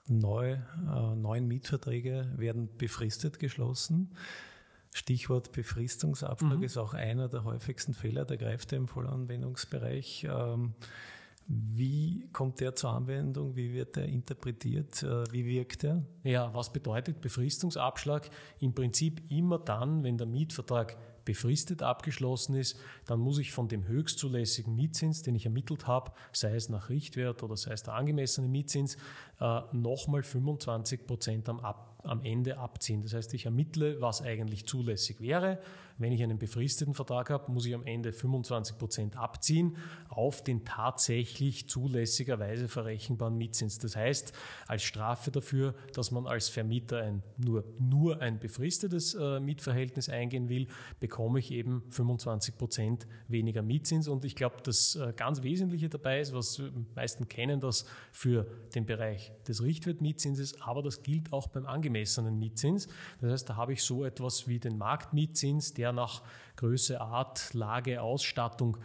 neu, 0.08 0.52
äh, 0.52 1.14
neuen 1.14 1.46
Mietverträge 1.46 2.32
werden 2.36 2.70
befristet 2.78 3.38
geschlossen. 3.38 4.16
Stichwort 4.94 5.52
Befristungsabschlag 5.52 6.58
mhm. 6.58 6.62
ist 6.62 6.78
auch 6.78 6.94
einer 6.94 7.28
der 7.28 7.44
häufigsten 7.44 7.92
Fehler, 7.92 8.24
der 8.24 8.38
greift 8.38 8.72
im 8.72 8.88
Vollanwendungsbereich. 8.88 10.24
Ähm, 10.24 10.74
wie 11.46 12.28
kommt 12.32 12.60
der 12.60 12.74
zur 12.76 12.90
Anwendung? 12.90 13.56
Wie 13.56 13.74
wird 13.74 13.96
der 13.96 14.06
interpretiert? 14.06 15.02
Äh, 15.02 15.30
wie 15.32 15.44
wirkt 15.44 15.84
er? 15.84 16.02
Ja, 16.24 16.54
was 16.54 16.72
bedeutet 16.72 17.20
Befristungsabschlag? 17.20 18.30
Im 18.60 18.74
Prinzip 18.74 19.30
immer 19.30 19.58
dann, 19.58 20.02
wenn 20.02 20.16
der 20.16 20.26
Mietvertrag 20.26 20.96
befristet 21.24 21.82
abgeschlossen 21.82 22.54
ist, 22.54 22.78
dann 23.06 23.20
muss 23.20 23.38
ich 23.38 23.52
von 23.52 23.68
dem 23.68 23.86
höchstzulässigen 23.86 24.74
Mietzins, 24.74 25.22
den 25.22 25.34
ich 25.34 25.46
ermittelt 25.46 25.86
habe, 25.86 26.12
sei 26.32 26.54
es 26.54 26.68
nach 26.68 26.88
Richtwert 26.88 27.42
oder 27.42 27.56
sei 27.56 27.72
es 27.72 27.82
der 27.82 27.94
angemessene 27.94 28.48
Mietzins, 28.48 28.96
äh, 29.40 29.60
nochmal 29.72 30.22
25 30.22 31.06
Prozent 31.06 31.48
am 31.48 31.60
Ab 31.60 31.92
am 32.04 32.22
Ende 32.22 32.58
abziehen. 32.58 33.02
Das 33.02 33.14
heißt, 33.14 33.32
ich 33.34 33.46
ermittle, 33.46 34.00
was 34.00 34.22
eigentlich 34.22 34.66
zulässig 34.66 35.20
wäre. 35.20 35.58
Wenn 35.98 36.12
ich 36.12 36.22
einen 36.22 36.38
befristeten 36.38 36.94
Vertrag 36.94 37.30
habe, 37.30 37.52
muss 37.52 37.66
ich 37.66 37.74
am 37.74 37.86
Ende 37.86 38.12
25 38.12 38.78
Prozent 38.78 39.16
abziehen 39.16 39.76
auf 40.08 40.42
den 40.42 40.64
tatsächlich 40.64 41.68
zulässigerweise 41.68 42.66
verrechenbaren 42.66 43.36
Mietzins. 43.36 43.78
Das 43.78 43.94
heißt, 43.94 44.32
als 44.66 44.82
Strafe 44.82 45.30
dafür, 45.30 45.74
dass 45.94 46.10
man 46.10 46.26
als 46.26 46.48
Vermieter 46.48 47.02
ein, 47.02 47.22
nur, 47.36 47.64
nur 47.78 48.20
ein 48.20 48.40
befristetes 48.40 49.14
äh, 49.14 49.38
Mietverhältnis 49.38 50.08
eingehen 50.08 50.48
will, 50.48 50.66
bekomme 51.12 51.40
ich 51.40 51.50
eben 51.50 51.82
25 51.90 52.56
Prozent 52.56 53.06
weniger 53.28 53.60
Mietzins. 53.60 54.08
Und 54.08 54.24
ich 54.24 54.34
glaube, 54.34 54.56
das 54.62 54.96
äh, 54.96 55.12
ganz 55.14 55.42
Wesentliche 55.42 55.90
dabei 55.90 56.20
ist, 56.20 56.32
was 56.32 56.54
die 56.54 56.72
meisten 56.94 57.28
kennen 57.28 57.60
das 57.60 57.84
für 58.12 58.46
den 58.74 58.86
Bereich 58.86 59.30
des 59.46 59.62
Richtwertmietzinses, 59.62 60.62
aber 60.62 60.82
das 60.82 61.02
gilt 61.02 61.34
auch 61.34 61.48
beim 61.48 61.66
angemessenen 61.66 62.38
Mietzins. 62.38 62.88
Das 63.20 63.30
heißt, 63.30 63.50
da 63.50 63.56
habe 63.56 63.74
ich 63.74 63.82
so 63.82 64.06
etwas 64.06 64.48
wie 64.48 64.58
den 64.58 64.78
Marktmietzins, 64.78 65.74
der 65.74 65.92
nach 65.92 66.22
Größe, 66.56 66.98
Art, 66.98 67.52
Lage, 67.52 68.00
Ausstattung 68.00 68.78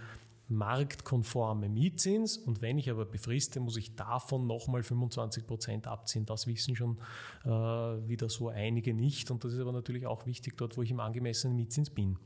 marktkonforme 0.50 1.70
Mietzins 1.70 2.38
und 2.38 2.62
wenn 2.62 2.77
ich 2.77 2.89
aber 2.89 3.06
befriste, 3.06 3.60
muss 3.60 3.77
ich 3.77 3.96
davon 3.96 4.48
nochmal 4.48 4.84
25 4.84 5.46
Prozent 5.46 5.88
abziehen. 5.88 6.25
Das 6.25 6.48
wissen 6.48 6.75
schon 6.75 6.98
äh, 7.44 7.50
wieder 7.50 8.30
so 8.30 8.50
einige 8.50 8.94
nicht 8.94 9.30
und 9.32 9.44
das 9.44 9.54
ist 9.54 9.60
aber 9.60 9.74
natürlich 9.74 10.06
auch 10.08 10.25
wichtig 10.25 10.58
dort, 10.58 10.77
wo 10.77 10.82
ich 10.82 10.92
im 10.92 11.00
angemessenen 11.00 11.56
Mietzins 11.56 11.89
bin. 11.89 12.18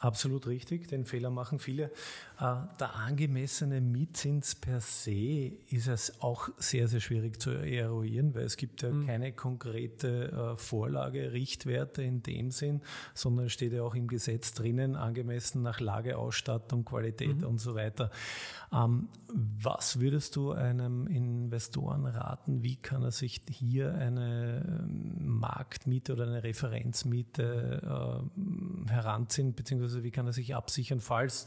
Absolut 0.00 0.46
richtig, 0.46 0.86
den 0.86 1.04
Fehler 1.04 1.30
machen 1.30 1.58
viele. 1.58 1.90
Äh, 2.38 2.54
der 2.78 2.94
angemessene 2.94 3.80
Mietzins 3.80 4.54
per 4.54 4.80
se 4.80 5.50
ist 5.70 5.88
es 5.88 6.22
auch 6.22 6.50
sehr, 6.56 6.86
sehr 6.86 7.00
schwierig 7.00 7.42
zu 7.42 7.50
eruieren, 7.50 8.32
weil 8.32 8.44
es 8.44 8.56
gibt 8.56 8.82
ja 8.82 8.90
mhm. 8.90 9.06
keine 9.06 9.32
konkrete 9.32 10.30
äh, 10.30 10.56
Vorlage, 10.56 11.32
Richtwerte 11.32 12.04
in 12.04 12.22
dem 12.22 12.52
Sinn, 12.52 12.80
sondern 13.12 13.48
steht 13.48 13.72
ja 13.72 13.82
auch 13.82 13.96
im 13.96 14.06
Gesetz 14.06 14.54
drinnen, 14.54 14.94
angemessen 14.94 15.62
nach 15.62 15.80
Lage, 15.80 16.16
Ausstattung, 16.16 16.84
Qualität 16.84 17.38
mhm. 17.38 17.46
und 17.46 17.58
so 17.58 17.74
weiter. 17.74 18.12
Ähm, 18.72 19.08
was 19.34 19.98
würdest 19.98 20.36
du 20.36 20.52
einem 20.52 21.08
Investoren 21.08 22.06
raten? 22.06 22.62
Wie 22.62 22.76
kann 22.76 23.02
er 23.02 23.10
sich 23.10 23.40
hier 23.50 23.94
eine 23.96 24.64
ähm, 24.64 25.38
Marktmiete 25.38 26.12
oder 26.12 26.28
eine 26.28 26.44
Referenzmiete 26.44 28.22
äh, 28.36 28.90
heranziehen, 28.90 29.54
beziehungsweise 29.54 29.87
wie 30.02 30.10
kann 30.10 30.26
er 30.26 30.32
sich 30.32 30.54
absichern, 30.54 31.00
falls 31.00 31.46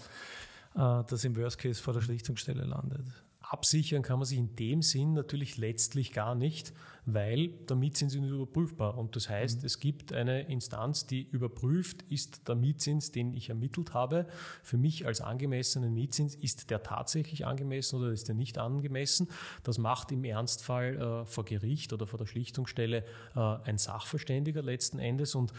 äh, 0.76 1.04
das 1.08 1.24
im 1.24 1.36
Worst 1.36 1.60
Case 1.60 1.82
vor 1.82 1.94
der 1.94 2.02
Schlichtungsstelle 2.02 2.64
landet? 2.64 3.06
Absichern 3.52 4.02
kann 4.02 4.18
man 4.18 4.26
sich 4.26 4.38
in 4.38 4.56
dem 4.56 4.82
Sinn 4.82 5.14
natürlich 5.14 5.58
letztlich 5.58 6.14
gar 6.14 6.36
nicht, 6.36 6.72
weil 7.06 7.50
der 7.50 7.76
Mietzins 7.76 8.16
ist 8.16 8.22
nicht 8.22 8.32
überprüfbar. 8.32 8.98
Und 8.98 9.18
das 9.18 9.28
heißt, 9.28 9.60
mhm. 9.60 9.66
es 9.66 9.80
gibt 9.80 10.14
eine 10.14 10.44
Instanz, 10.44 11.06
die 11.06 11.24
überprüft, 11.24 12.04
ist 12.04 12.48
der 12.48 12.56
Mietzins, 12.56 13.12
den 13.12 13.34
ich 13.34 13.50
ermittelt 13.50 13.94
habe, 13.94 14.26
für 14.64 14.78
mich 14.78 15.06
als 15.06 15.20
angemessenen 15.20 15.94
Mietzins, 15.94 16.36
ist 16.36 16.70
der 16.70 16.82
tatsächlich 16.82 17.46
angemessen 17.46 18.00
oder 18.00 18.14
ist 18.14 18.30
der 18.30 18.36
nicht 18.36 18.58
angemessen. 18.58 19.28
Das 19.64 19.78
macht 19.78 20.14
im 20.14 20.24
Ernstfall 20.24 20.96
äh, 20.96 21.26
vor 21.26 21.44
Gericht 21.44 21.92
oder 21.92 22.08
vor 22.08 22.20
der 22.20 22.28
Schlichtungsstelle 22.28 23.04
äh, 23.36 23.40
ein 23.40 23.78
Sachverständiger 23.78 24.62
letzten 24.62 25.00
Endes. 25.00 25.36
Und 25.36 25.52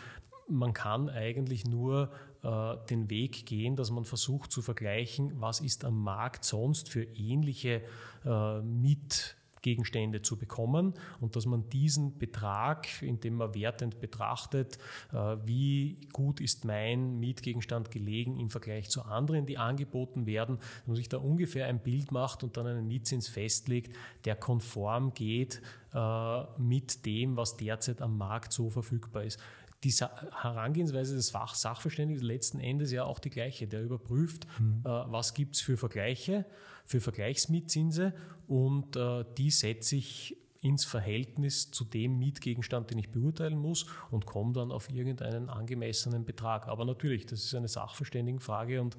man 0.53 0.73
kann 0.73 1.09
eigentlich 1.09 1.67
nur 1.67 2.11
äh, 2.43 2.77
den 2.91 3.09
Weg 3.11 3.47
gehen, 3.47 3.77
dass 3.77 3.91
man 3.91 4.05
versucht 4.05 4.53
zu 4.53 4.63
vergleichen, 4.63 5.41
was 5.41 5.61
ist 5.61 5.85
am 5.85 6.03
Markt 6.03 6.45
sonst 6.45 6.89
für 6.89 7.05
ähnliche 7.05 7.83
äh, 8.25 8.61
Mietgegenstände 8.61 10.23
zu 10.23 10.37
bekommen 10.37 10.95
und 11.21 11.37
dass 11.37 11.47
man 11.47 11.69
diesen 11.71 12.19
Betrag, 12.19 13.01
indem 13.01 13.37
man 13.37 13.55
wertend 13.55 14.01
betrachtet, 14.01 14.79
äh, 15.13 15.37
wie 15.45 15.99
gut 16.13 16.41
ist 16.41 16.65
mein 16.65 17.21
Mietgegenstand 17.21 17.91
gelegen 17.91 18.39
im 18.39 18.51
Vergleich 18.51 18.91
zu 18.91 19.03
anderen, 19.03 19.47
die 19.47 19.59
angeboten 19.59 20.27
werden, 20.27 20.59
dass 20.59 20.87
man 20.87 20.97
sich 20.97 21.09
da 21.09 21.19
ungefähr 21.19 21.67
ein 21.67 21.79
Bild 21.79 22.11
macht 22.11 22.43
und 22.43 22.57
dann 22.57 22.67
einen 22.67 22.89
Mietzins 22.89 23.29
festlegt, 23.29 23.95
der 24.25 24.35
konform 24.35 25.15
geht 25.15 25.63
äh, 25.95 26.43
mit 26.59 27.07
dem, 27.07 27.37
was 27.37 27.57
derzeit 27.57 28.03
am 28.03 28.19
Markt 28.19 28.53
so 28.53 28.69
verfügbar 28.69 29.23
ist 29.23 29.39
die 29.85 29.91
Herangehensweise 29.91 31.15
des 31.17 31.31
Fach 31.31 31.55
Sachverständigen 31.55 32.21
ist 32.21 32.27
letzten 32.27 32.61
Endes 32.61 32.93
ja 32.93 33.05
auch 33.05 33.19
die 33.19 33.31
gleiche. 33.31 33.67
Der 33.67 33.83
überprüft, 33.83 34.47
mhm. 34.59 34.83
äh, 34.85 34.89
was 34.89 35.35
gibt 35.35 35.57
es 35.57 35.61
für 35.61 35.77
Vergleiche, 35.77 36.45
für 36.85 37.01
Vergleichsmietzinse 37.01 38.15
und 38.47 38.97
äh, 38.97 39.25
die 39.37 39.51
setze 39.51 39.97
ich 39.97 40.37
ins 40.61 40.85
Verhältnis 40.85 41.73
zu 41.73 41.85
dem 41.85 42.21
Mietgegenstand, 42.21 42.91
den 42.91 42.99
ich 42.99 43.11
beurteilen 43.11 43.59
muss 43.59 43.87
und 44.13 44.27
komme 44.27 44.53
dann 44.53 44.71
auf 44.71 44.89
irgendeinen 44.91 45.51
angemessenen 45.51 46.25
Betrag. 46.25 46.69
Aber 46.69 46.85
natürlich, 46.85 47.27
das 47.27 47.43
ist 47.43 47.55
eine 47.57 47.67
Sachverständigenfrage 47.67 48.81
und 48.81 48.97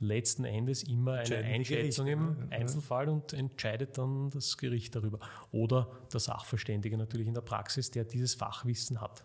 letzten 0.00 0.44
Endes 0.44 0.82
immer 0.82 1.14
eine 1.14 1.36
Einschätzung 1.36 2.08
im 2.08 2.48
Einzelfall 2.50 3.08
und 3.08 3.32
entscheidet 3.32 3.96
dann 3.96 4.30
das 4.30 4.58
Gericht 4.58 4.96
darüber. 4.96 5.20
Oder 5.52 5.88
der 6.12 6.18
Sachverständige 6.18 6.98
natürlich 6.98 7.28
in 7.28 7.34
der 7.34 7.42
Praxis, 7.42 7.92
der 7.92 8.04
dieses 8.04 8.34
Fachwissen 8.34 9.00
hat. 9.00 9.24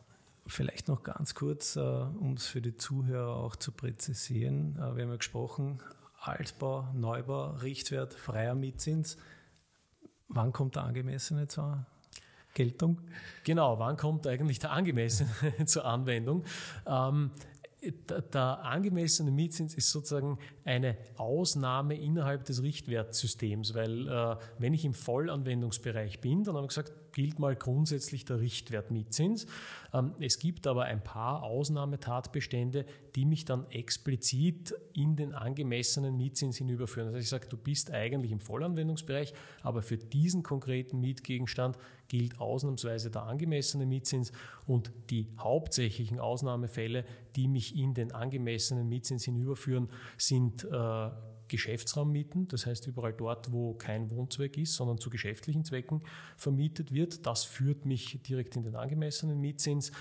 Vielleicht 0.49 0.87
noch 0.87 1.03
ganz 1.03 1.35
kurz, 1.35 1.75
äh, 1.75 1.79
um 1.79 2.33
es 2.33 2.47
für 2.47 2.59
die 2.59 2.75
Zuhörer 2.75 3.35
auch 3.35 3.55
zu 3.55 3.71
präzisieren. 3.71 4.75
Äh, 4.77 4.95
wir 4.95 5.03
haben 5.03 5.11
ja 5.11 5.15
gesprochen, 5.15 5.79
Altbau, 6.19 6.87
Neubau, 6.93 7.51
Richtwert, 7.51 8.15
freier 8.15 8.55
Mietzins. 8.55 9.17
Wann 10.27 10.51
kommt 10.51 10.75
der 10.75 10.85
angemessene 10.85 11.47
zur 11.47 11.85
Geltung? 12.55 12.99
Genau, 13.43 13.77
wann 13.77 13.95
kommt 13.95 14.25
eigentlich 14.25 14.57
der 14.57 14.71
angemessene 14.71 15.29
zur 15.65 15.85
Anwendung? 15.85 16.43
Ähm, 16.87 17.29
der 17.81 18.65
angemessene 18.65 19.31
Mietzins 19.31 19.73
ist 19.73 19.91
sozusagen 19.91 20.37
eine 20.65 20.97
Ausnahme 21.15 21.95
innerhalb 21.95 22.43
des 22.43 22.61
Richtwertsystems, 22.61 23.73
weil 23.73 24.07
äh, 24.07 24.35
wenn 24.57 24.73
ich 24.73 24.83
im 24.83 24.93
Vollanwendungsbereich 24.93 26.19
bin, 26.19 26.43
dann 26.43 26.55
haben 26.55 26.63
wir 26.63 26.67
gesagt, 26.67 26.91
gilt 27.13 27.39
mal 27.39 27.55
grundsätzlich 27.55 28.25
der 28.25 28.39
Richtwertmietzins. 28.39 29.47
Ähm, 29.93 30.13
es 30.19 30.39
gibt 30.39 30.67
aber 30.67 30.83
ein 30.85 31.03
paar 31.03 31.43
Ausnahmetatbestände, 31.43 32.85
die 33.15 33.25
mich 33.25 33.45
dann 33.45 33.69
explizit 33.71 34.73
in 34.93 35.15
den 35.15 35.33
angemessenen 35.33 36.15
Mietzins 36.17 36.57
hinüberführen. 36.57 37.07
Also 37.07 37.19
ich 37.19 37.29
sage, 37.29 37.47
du 37.47 37.57
bist 37.57 37.91
eigentlich 37.91 38.31
im 38.31 38.39
Vollanwendungsbereich, 38.39 39.33
aber 39.63 39.81
für 39.81 39.97
diesen 39.97 40.43
konkreten 40.43 40.99
Mietgegenstand 40.99 41.77
gilt 42.09 42.39
ausnahmsweise 42.41 43.09
der 43.09 43.23
angemessene 43.23 43.85
Mietzins 43.85 44.33
und 44.67 44.91
die 45.09 45.27
hauptsächlichen 45.39 46.19
Ausnahmefälle, 46.19 47.05
die 47.37 47.47
mich 47.47 47.77
in 47.77 47.93
den 47.93 48.11
angemessenen 48.11 48.89
Mietzins 48.89 49.23
hinüberführen, 49.23 49.87
sind 50.17 50.65
äh, 50.65 51.09
Geschäftsraummieten, 51.47 52.47
das 52.47 52.65
heißt 52.65 52.87
überall 52.87 53.13
dort, 53.13 53.51
wo 53.51 53.73
kein 53.73 54.11
Wohnzweck 54.11 54.57
ist, 54.57 54.75
sondern 54.75 54.97
zu 54.99 55.09
geschäftlichen 55.09 55.65
Zwecken 55.65 56.03
vermietet 56.37 56.93
wird. 56.93 57.25
Das 57.25 57.43
führt 57.43 57.85
mich 57.85 58.21
direkt 58.21 58.55
in 58.55 58.63
den 58.63 58.75
angemessenen 58.75 59.39
Mietzins 59.39 59.91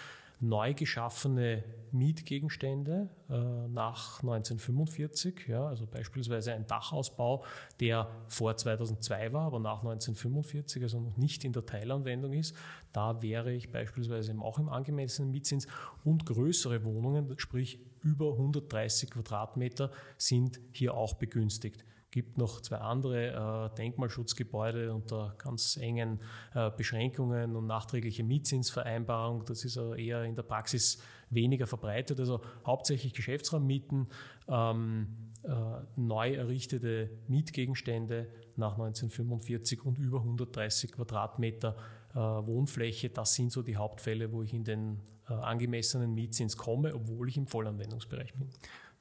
neu 0.40 0.74
geschaffene 0.74 1.64
Mietgegenstände 1.90 3.08
äh, 3.28 3.68
nach 3.68 4.20
1945, 4.20 5.48
ja, 5.48 5.66
also 5.66 5.86
beispielsweise 5.86 6.52
ein 6.52 6.66
Dachausbau, 6.66 7.44
der 7.80 8.08
vor 8.28 8.56
2002 8.56 9.32
war, 9.32 9.46
aber 9.46 9.58
nach 9.58 9.78
1945, 9.78 10.82
also 10.82 11.00
noch 11.00 11.16
nicht 11.16 11.44
in 11.44 11.52
der 11.52 11.66
Teilanwendung 11.66 12.34
ist, 12.34 12.54
da 12.92 13.22
wäre 13.22 13.52
ich 13.52 13.70
beispielsweise 13.70 14.34
auch 14.40 14.58
im 14.58 14.68
angemessenen 14.68 15.30
Mietzins. 15.30 15.66
Und 16.04 16.26
größere 16.26 16.84
Wohnungen, 16.84 17.38
sprich 17.38 17.80
über 18.02 18.32
130 18.32 19.10
Quadratmeter, 19.10 19.90
sind 20.16 20.60
hier 20.72 20.94
auch 20.94 21.14
begünstigt 21.14 21.84
gibt 22.10 22.38
noch 22.38 22.60
zwei 22.62 22.78
andere 22.78 23.70
äh, 23.72 23.76
Denkmalschutzgebäude 23.76 24.94
unter 24.94 25.34
ganz 25.38 25.76
engen 25.76 26.20
äh, 26.54 26.70
Beschränkungen 26.70 27.54
und 27.54 27.66
nachträgliche 27.66 28.24
Mietzinsvereinbarung. 28.24 29.44
Das 29.44 29.64
ist 29.64 29.76
äh, 29.76 30.02
eher 30.02 30.24
in 30.24 30.34
der 30.34 30.42
Praxis 30.42 31.02
weniger 31.30 31.66
verbreitet. 31.66 32.18
Also 32.18 32.40
hauptsächlich 32.64 33.12
Geschäftsraummieten, 33.12 34.08
ähm, 34.48 35.08
äh, 35.42 35.50
neu 35.96 36.34
errichtete 36.34 37.10
Mietgegenstände 37.28 38.28
nach 38.56 38.72
1945 38.72 39.84
und 39.84 39.98
über 39.98 40.18
130 40.18 40.92
Quadratmeter 40.92 41.76
äh, 42.14 42.18
Wohnfläche. 42.18 43.10
Das 43.10 43.34
sind 43.34 43.52
so 43.52 43.62
die 43.62 43.76
Hauptfälle, 43.76 44.32
wo 44.32 44.42
ich 44.42 44.54
in 44.54 44.64
den 44.64 45.00
äh, 45.28 45.34
angemessenen 45.34 46.14
Mietzins 46.14 46.56
komme, 46.56 46.94
obwohl 46.94 47.28
ich 47.28 47.36
im 47.36 47.46
Vollanwendungsbereich 47.46 48.32
bin 48.34 48.48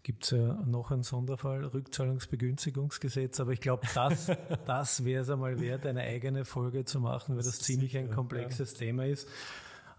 gibt 0.07 0.23
es 0.23 0.31
ja 0.31 0.53
noch 0.65 0.89
einen 0.91 1.03
Sonderfall, 1.03 1.65
Rückzahlungsbegünstigungsgesetz, 1.65 3.41
aber 3.41 3.51
ich 3.51 3.59
glaube, 3.59 3.85
das, 3.93 4.31
das 4.65 5.03
wäre 5.03 5.23
es 5.23 5.29
einmal 5.29 5.59
wert, 5.59 5.85
eine 5.85 5.99
eigene 5.99 6.45
Folge 6.45 6.85
zu 6.85 7.01
machen, 7.01 7.35
weil 7.35 7.43
das, 7.43 7.57
das 7.57 7.59
ziemlich 7.59 7.91
sicher, 7.91 8.05
ein 8.05 8.09
komplexes 8.09 8.71
ja. 8.71 8.77
Thema 8.79 9.05
ist. 9.05 9.27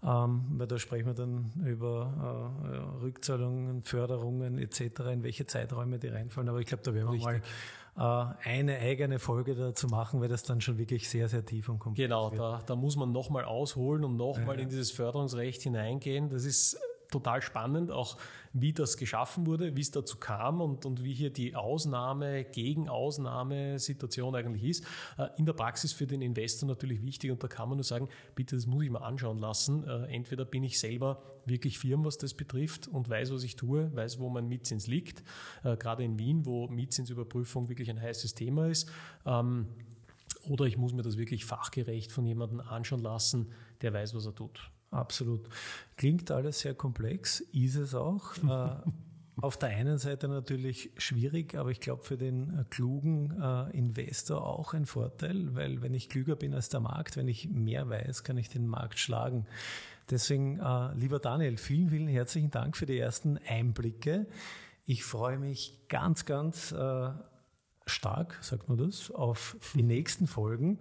Ähm, 0.01 0.45
weil 0.57 0.65
da 0.65 0.79
sprechen 0.79 1.05
wir 1.05 1.13
dann 1.13 1.51
über 1.63 2.55
äh, 2.63 3.03
Rückzahlungen, 3.03 3.83
Förderungen 3.83 4.57
etc., 4.57 4.81
in 5.11 5.21
welche 5.21 5.45
Zeiträume 5.45 5.99
die 5.99 6.07
reinfallen. 6.07 6.49
Aber 6.49 6.59
ich 6.59 6.65
glaube, 6.65 6.81
da 6.83 6.91
werden 6.95 7.09
wir 7.09 7.27
Richtig. 7.27 7.43
mal 7.95 8.33
äh, 8.43 8.49
eine 8.49 8.79
eigene 8.79 9.19
Folge 9.19 9.53
dazu 9.53 9.85
machen, 9.89 10.21
weil 10.21 10.29
das 10.29 10.41
dann 10.41 10.59
schon 10.59 10.79
wirklich 10.79 11.07
sehr, 11.07 11.29
sehr 11.29 11.45
tief 11.45 11.69
und 11.69 11.77
komplex 11.77 12.07
Genau, 12.07 12.31
da, 12.31 12.63
da 12.65 12.75
muss 12.75 12.95
man 12.95 13.11
nochmal 13.11 13.45
ausholen 13.45 14.03
und 14.03 14.15
nochmal 14.15 14.55
ja. 14.55 14.63
in 14.63 14.69
dieses 14.69 14.89
Förderungsrecht 14.89 15.61
hineingehen. 15.61 16.31
Das 16.31 16.45
ist 16.45 16.79
total 17.09 17.41
spannend, 17.41 17.91
auch 17.91 18.17
wie 18.53 18.73
das 18.73 18.97
geschaffen 18.97 19.45
wurde, 19.45 19.75
wie 19.75 19.81
es 19.81 19.91
dazu 19.91 20.17
kam 20.17 20.61
und, 20.61 20.85
und 20.85 21.03
wie 21.03 21.13
hier 21.13 21.29
die 21.29 21.55
Ausnahme 21.55 22.43
gegen 22.43 22.89
Ausnahmesituation 22.89 24.35
eigentlich 24.35 24.63
ist. 24.63 24.85
Äh, 25.17 25.29
in 25.37 25.45
der 25.45 25.53
Praxis 25.53 25.93
für 25.93 26.07
den 26.07 26.21
Investor 26.21 26.67
natürlich 26.67 27.03
wichtig 27.03 27.31
und 27.31 27.43
da 27.43 27.47
kann 27.47 27.69
man 27.69 27.77
nur 27.77 27.83
sagen, 27.83 28.09
bitte, 28.35 28.55
das 28.55 28.65
muss 28.65 28.83
ich 28.83 28.89
mal 28.89 28.99
anschauen 28.99 29.39
lassen. 29.39 29.87
Äh, 29.87 30.13
entweder 30.13 30.45
bin 30.45 30.63
ich 30.63 30.79
selber 30.79 31.21
wirklich 31.45 31.79
firm, 31.79 32.05
was 32.05 32.17
das 32.17 32.33
betrifft 32.33 32.87
und 32.87 33.09
weiß, 33.09 33.31
was 33.31 33.43
ich 33.43 33.55
tue, 33.55 33.93
weiß, 33.95 34.19
wo 34.19 34.29
mein 34.29 34.47
Mietzins 34.47 34.87
liegt. 34.87 35.23
Äh, 35.63 35.77
gerade 35.77 36.03
in 36.03 36.19
Wien, 36.19 36.45
wo 36.45 36.67
Mietzinsüberprüfung 36.67 37.69
wirklich 37.69 37.89
ein 37.89 37.99
heißes 37.99 38.35
Thema 38.35 38.67
ist. 38.67 38.89
Ähm, 39.25 39.67
oder 40.47 40.65
ich 40.65 40.77
muss 40.77 40.93
mir 40.93 41.01
das 41.01 41.17
wirklich 41.17 41.45
fachgerecht 41.45 42.11
von 42.11 42.25
jemandem 42.25 42.61
anschauen 42.61 43.01
lassen, 43.01 43.51
der 43.81 43.93
weiß, 43.93 44.15
was 44.15 44.25
er 44.25 44.35
tut. 44.35 44.71
Absolut. 44.91 45.47
Klingt 45.97 46.31
alles 46.31 46.59
sehr 46.59 46.73
komplex, 46.73 47.41
ist 47.51 47.75
es 47.75 47.95
auch. 47.95 48.33
Äh, 48.43 49.41
auf 49.41 49.55
der 49.55 49.69
einen 49.69 49.97
Seite 49.97 50.27
natürlich 50.27 50.91
schwierig, 50.97 51.55
aber 51.55 51.71
ich 51.71 51.79
glaube 51.79 52.03
für 52.03 52.17
den 52.17 52.59
äh, 52.59 52.65
klugen 52.69 53.41
äh, 53.41 53.69
Investor 53.77 54.45
auch 54.45 54.73
ein 54.73 54.85
Vorteil, 54.85 55.55
weil 55.55 55.81
wenn 55.81 55.93
ich 55.93 56.09
klüger 56.09 56.35
bin 56.35 56.53
als 56.53 56.67
der 56.67 56.81
Markt, 56.81 57.15
wenn 57.15 57.29
ich 57.29 57.47
mehr 57.47 57.87
weiß, 57.87 58.25
kann 58.25 58.37
ich 58.37 58.49
den 58.49 58.67
Markt 58.67 58.99
schlagen. 58.99 59.45
Deswegen, 60.09 60.59
lieber 60.95 61.19
Daniel, 61.19 61.57
vielen, 61.57 61.91
vielen 61.91 62.07
herzlichen 62.07 62.49
Dank 62.49 62.75
für 62.75 62.87
die 62.87 62.97
ersten 62.97 63.37
Einblicke. 63.47 64.25
Ich 64.85 65.03
freue 65.03 65.37
mich 65.37 65.77
ganz, 65.87 66.25
ganz 66.25 66.73
stark, 67.85 68.39
sagt 68.41 68.69
man 68.69 68.79
das, 68.79 69.11
auf 69.11 69.55
die 69.75 69.83
nächsten 69.83 70.25
Folgen. 70.25 70.79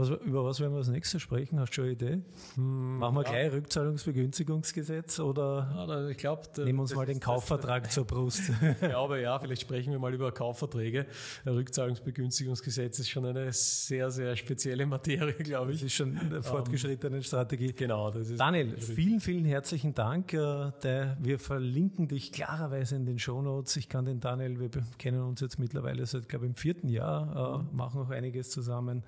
Was, 0.00 0.08
über 0.08 0.44
was 0.44 0.60
werden 0.60 0.72
wir 0.72 0.78
als 0.78 0.88
nächstes 0.88 1.20
sprechen? 1.20 1.60
Hast 1.60 1.70
du 1.70 1.74
schon 1.74 1.84
eine 1.84 1.92
Idee? 1.92 2.22
Hm, 2.54 2.98
Machen 2.98 3.16
wir 3.16 3.24
ja. 3.24 3.30
gleich 3.30 3.52
Rückzahlungsbegünstigungsgesetz 3.52 5.20
oder 5.20 5.86
ja, 5.88 6.08
ich 6.08 6.16
glaub, 6.16 6.56
nehmen 6.56 6.78
wir 6.78 6.82
uns 6.82 6.94
mal 6.94 7.04
den 7.04 7.20
Kaufvertrag 7.20 7.84
das, 7.84 7.94
zur 7.94 8.06
Brust? 8.06 8.40
Ich 8.70 8.88
glaube 8.88 9.20
ja, 9.20 9.38
vielleicht 9.38 9.62
sprechen 9.62 9.92
wir 9.92 9.98
mal 9.98 10.14
über 10.14 10.32
Kaufverträge. 10.32 11.06
Rückzahlungsbegünstigungsgesetz 11.44 12.98
ist 12.98 13.10
schon 13.10 13.26
eine 13.26 13.52
sehr, 13.52 14.10
sehr 14.10 14.34
spezielle 14.36 14.86
Materie, 14.86 15.34
glaube 15.34 15.72
ich. 15.72 15.80
Das 15.80 15.86
ist 15.86 15.94
schon 15.94 16.16
eine 16.16 16.36
ähm, 16.36 16.42
fortgeschrittene 16.42 17.22
Strategie. 17.22 17.72
Genau. 17.72 18.10
Das 18.10 18.30
ist 18.30 18.40
Daniel, 18.40 18.78
vielen, 18.78 19.20
vielen 19.20 19.44
herzlichen 19.44 19.94
Dank. 19.94 20.32
Äh, 20.32 20.70
wir 21.18 21.38
verlinken 21.38 22.08
dich 22.08 22.32
klarerweise 22.32 22.96
in 22.96 23.04
den 23.04 23.18
Shownotes. 23.18 23.76
Ich 23.76 23.88
kann 23.90 24.06
den 24.06 24.20
Daniel, 24.20 24.60
wir 24.60 24.70
kennen 24.98 25.20
uns 25.22 25.40
jetzt 25.40 25.58
mittlerweile 25.58 26.06
seit, 26.06 26.28
glaube 26.28 26.46
ich, 26.46 26.50
im 26.50 26.54
vierten 26.54 26.88
Jahr, 26.88 27.58
äh, 27.58 27.58
mhm. 27.58 27.76
machen 27.76 28.00
auch 28.00 28.10
einiges 28.10 28.50
zusammen. 28.50 29.02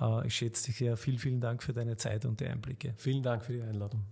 Äh, 0.00 0.26
ich 0.26 0.34
schätze 0.34 0.66
dich 0.66 0.76
sehr. 0.76 0.96
Vielen, 0.96 1.18
vielen 1.18 1.40
Dank 1.40 1.62
für 1.62 1.72
deine 1.72 1.96
Zeit 1.96 2.24
und 2.24 2.40
die 2.40 2.46
Einblicke. 2.46 2.94
Vielen 2.96 3.22
Dank 3.22 3.44
für 3.44 3.52
die 3.52 3.62
Einladung. 3.62 4.04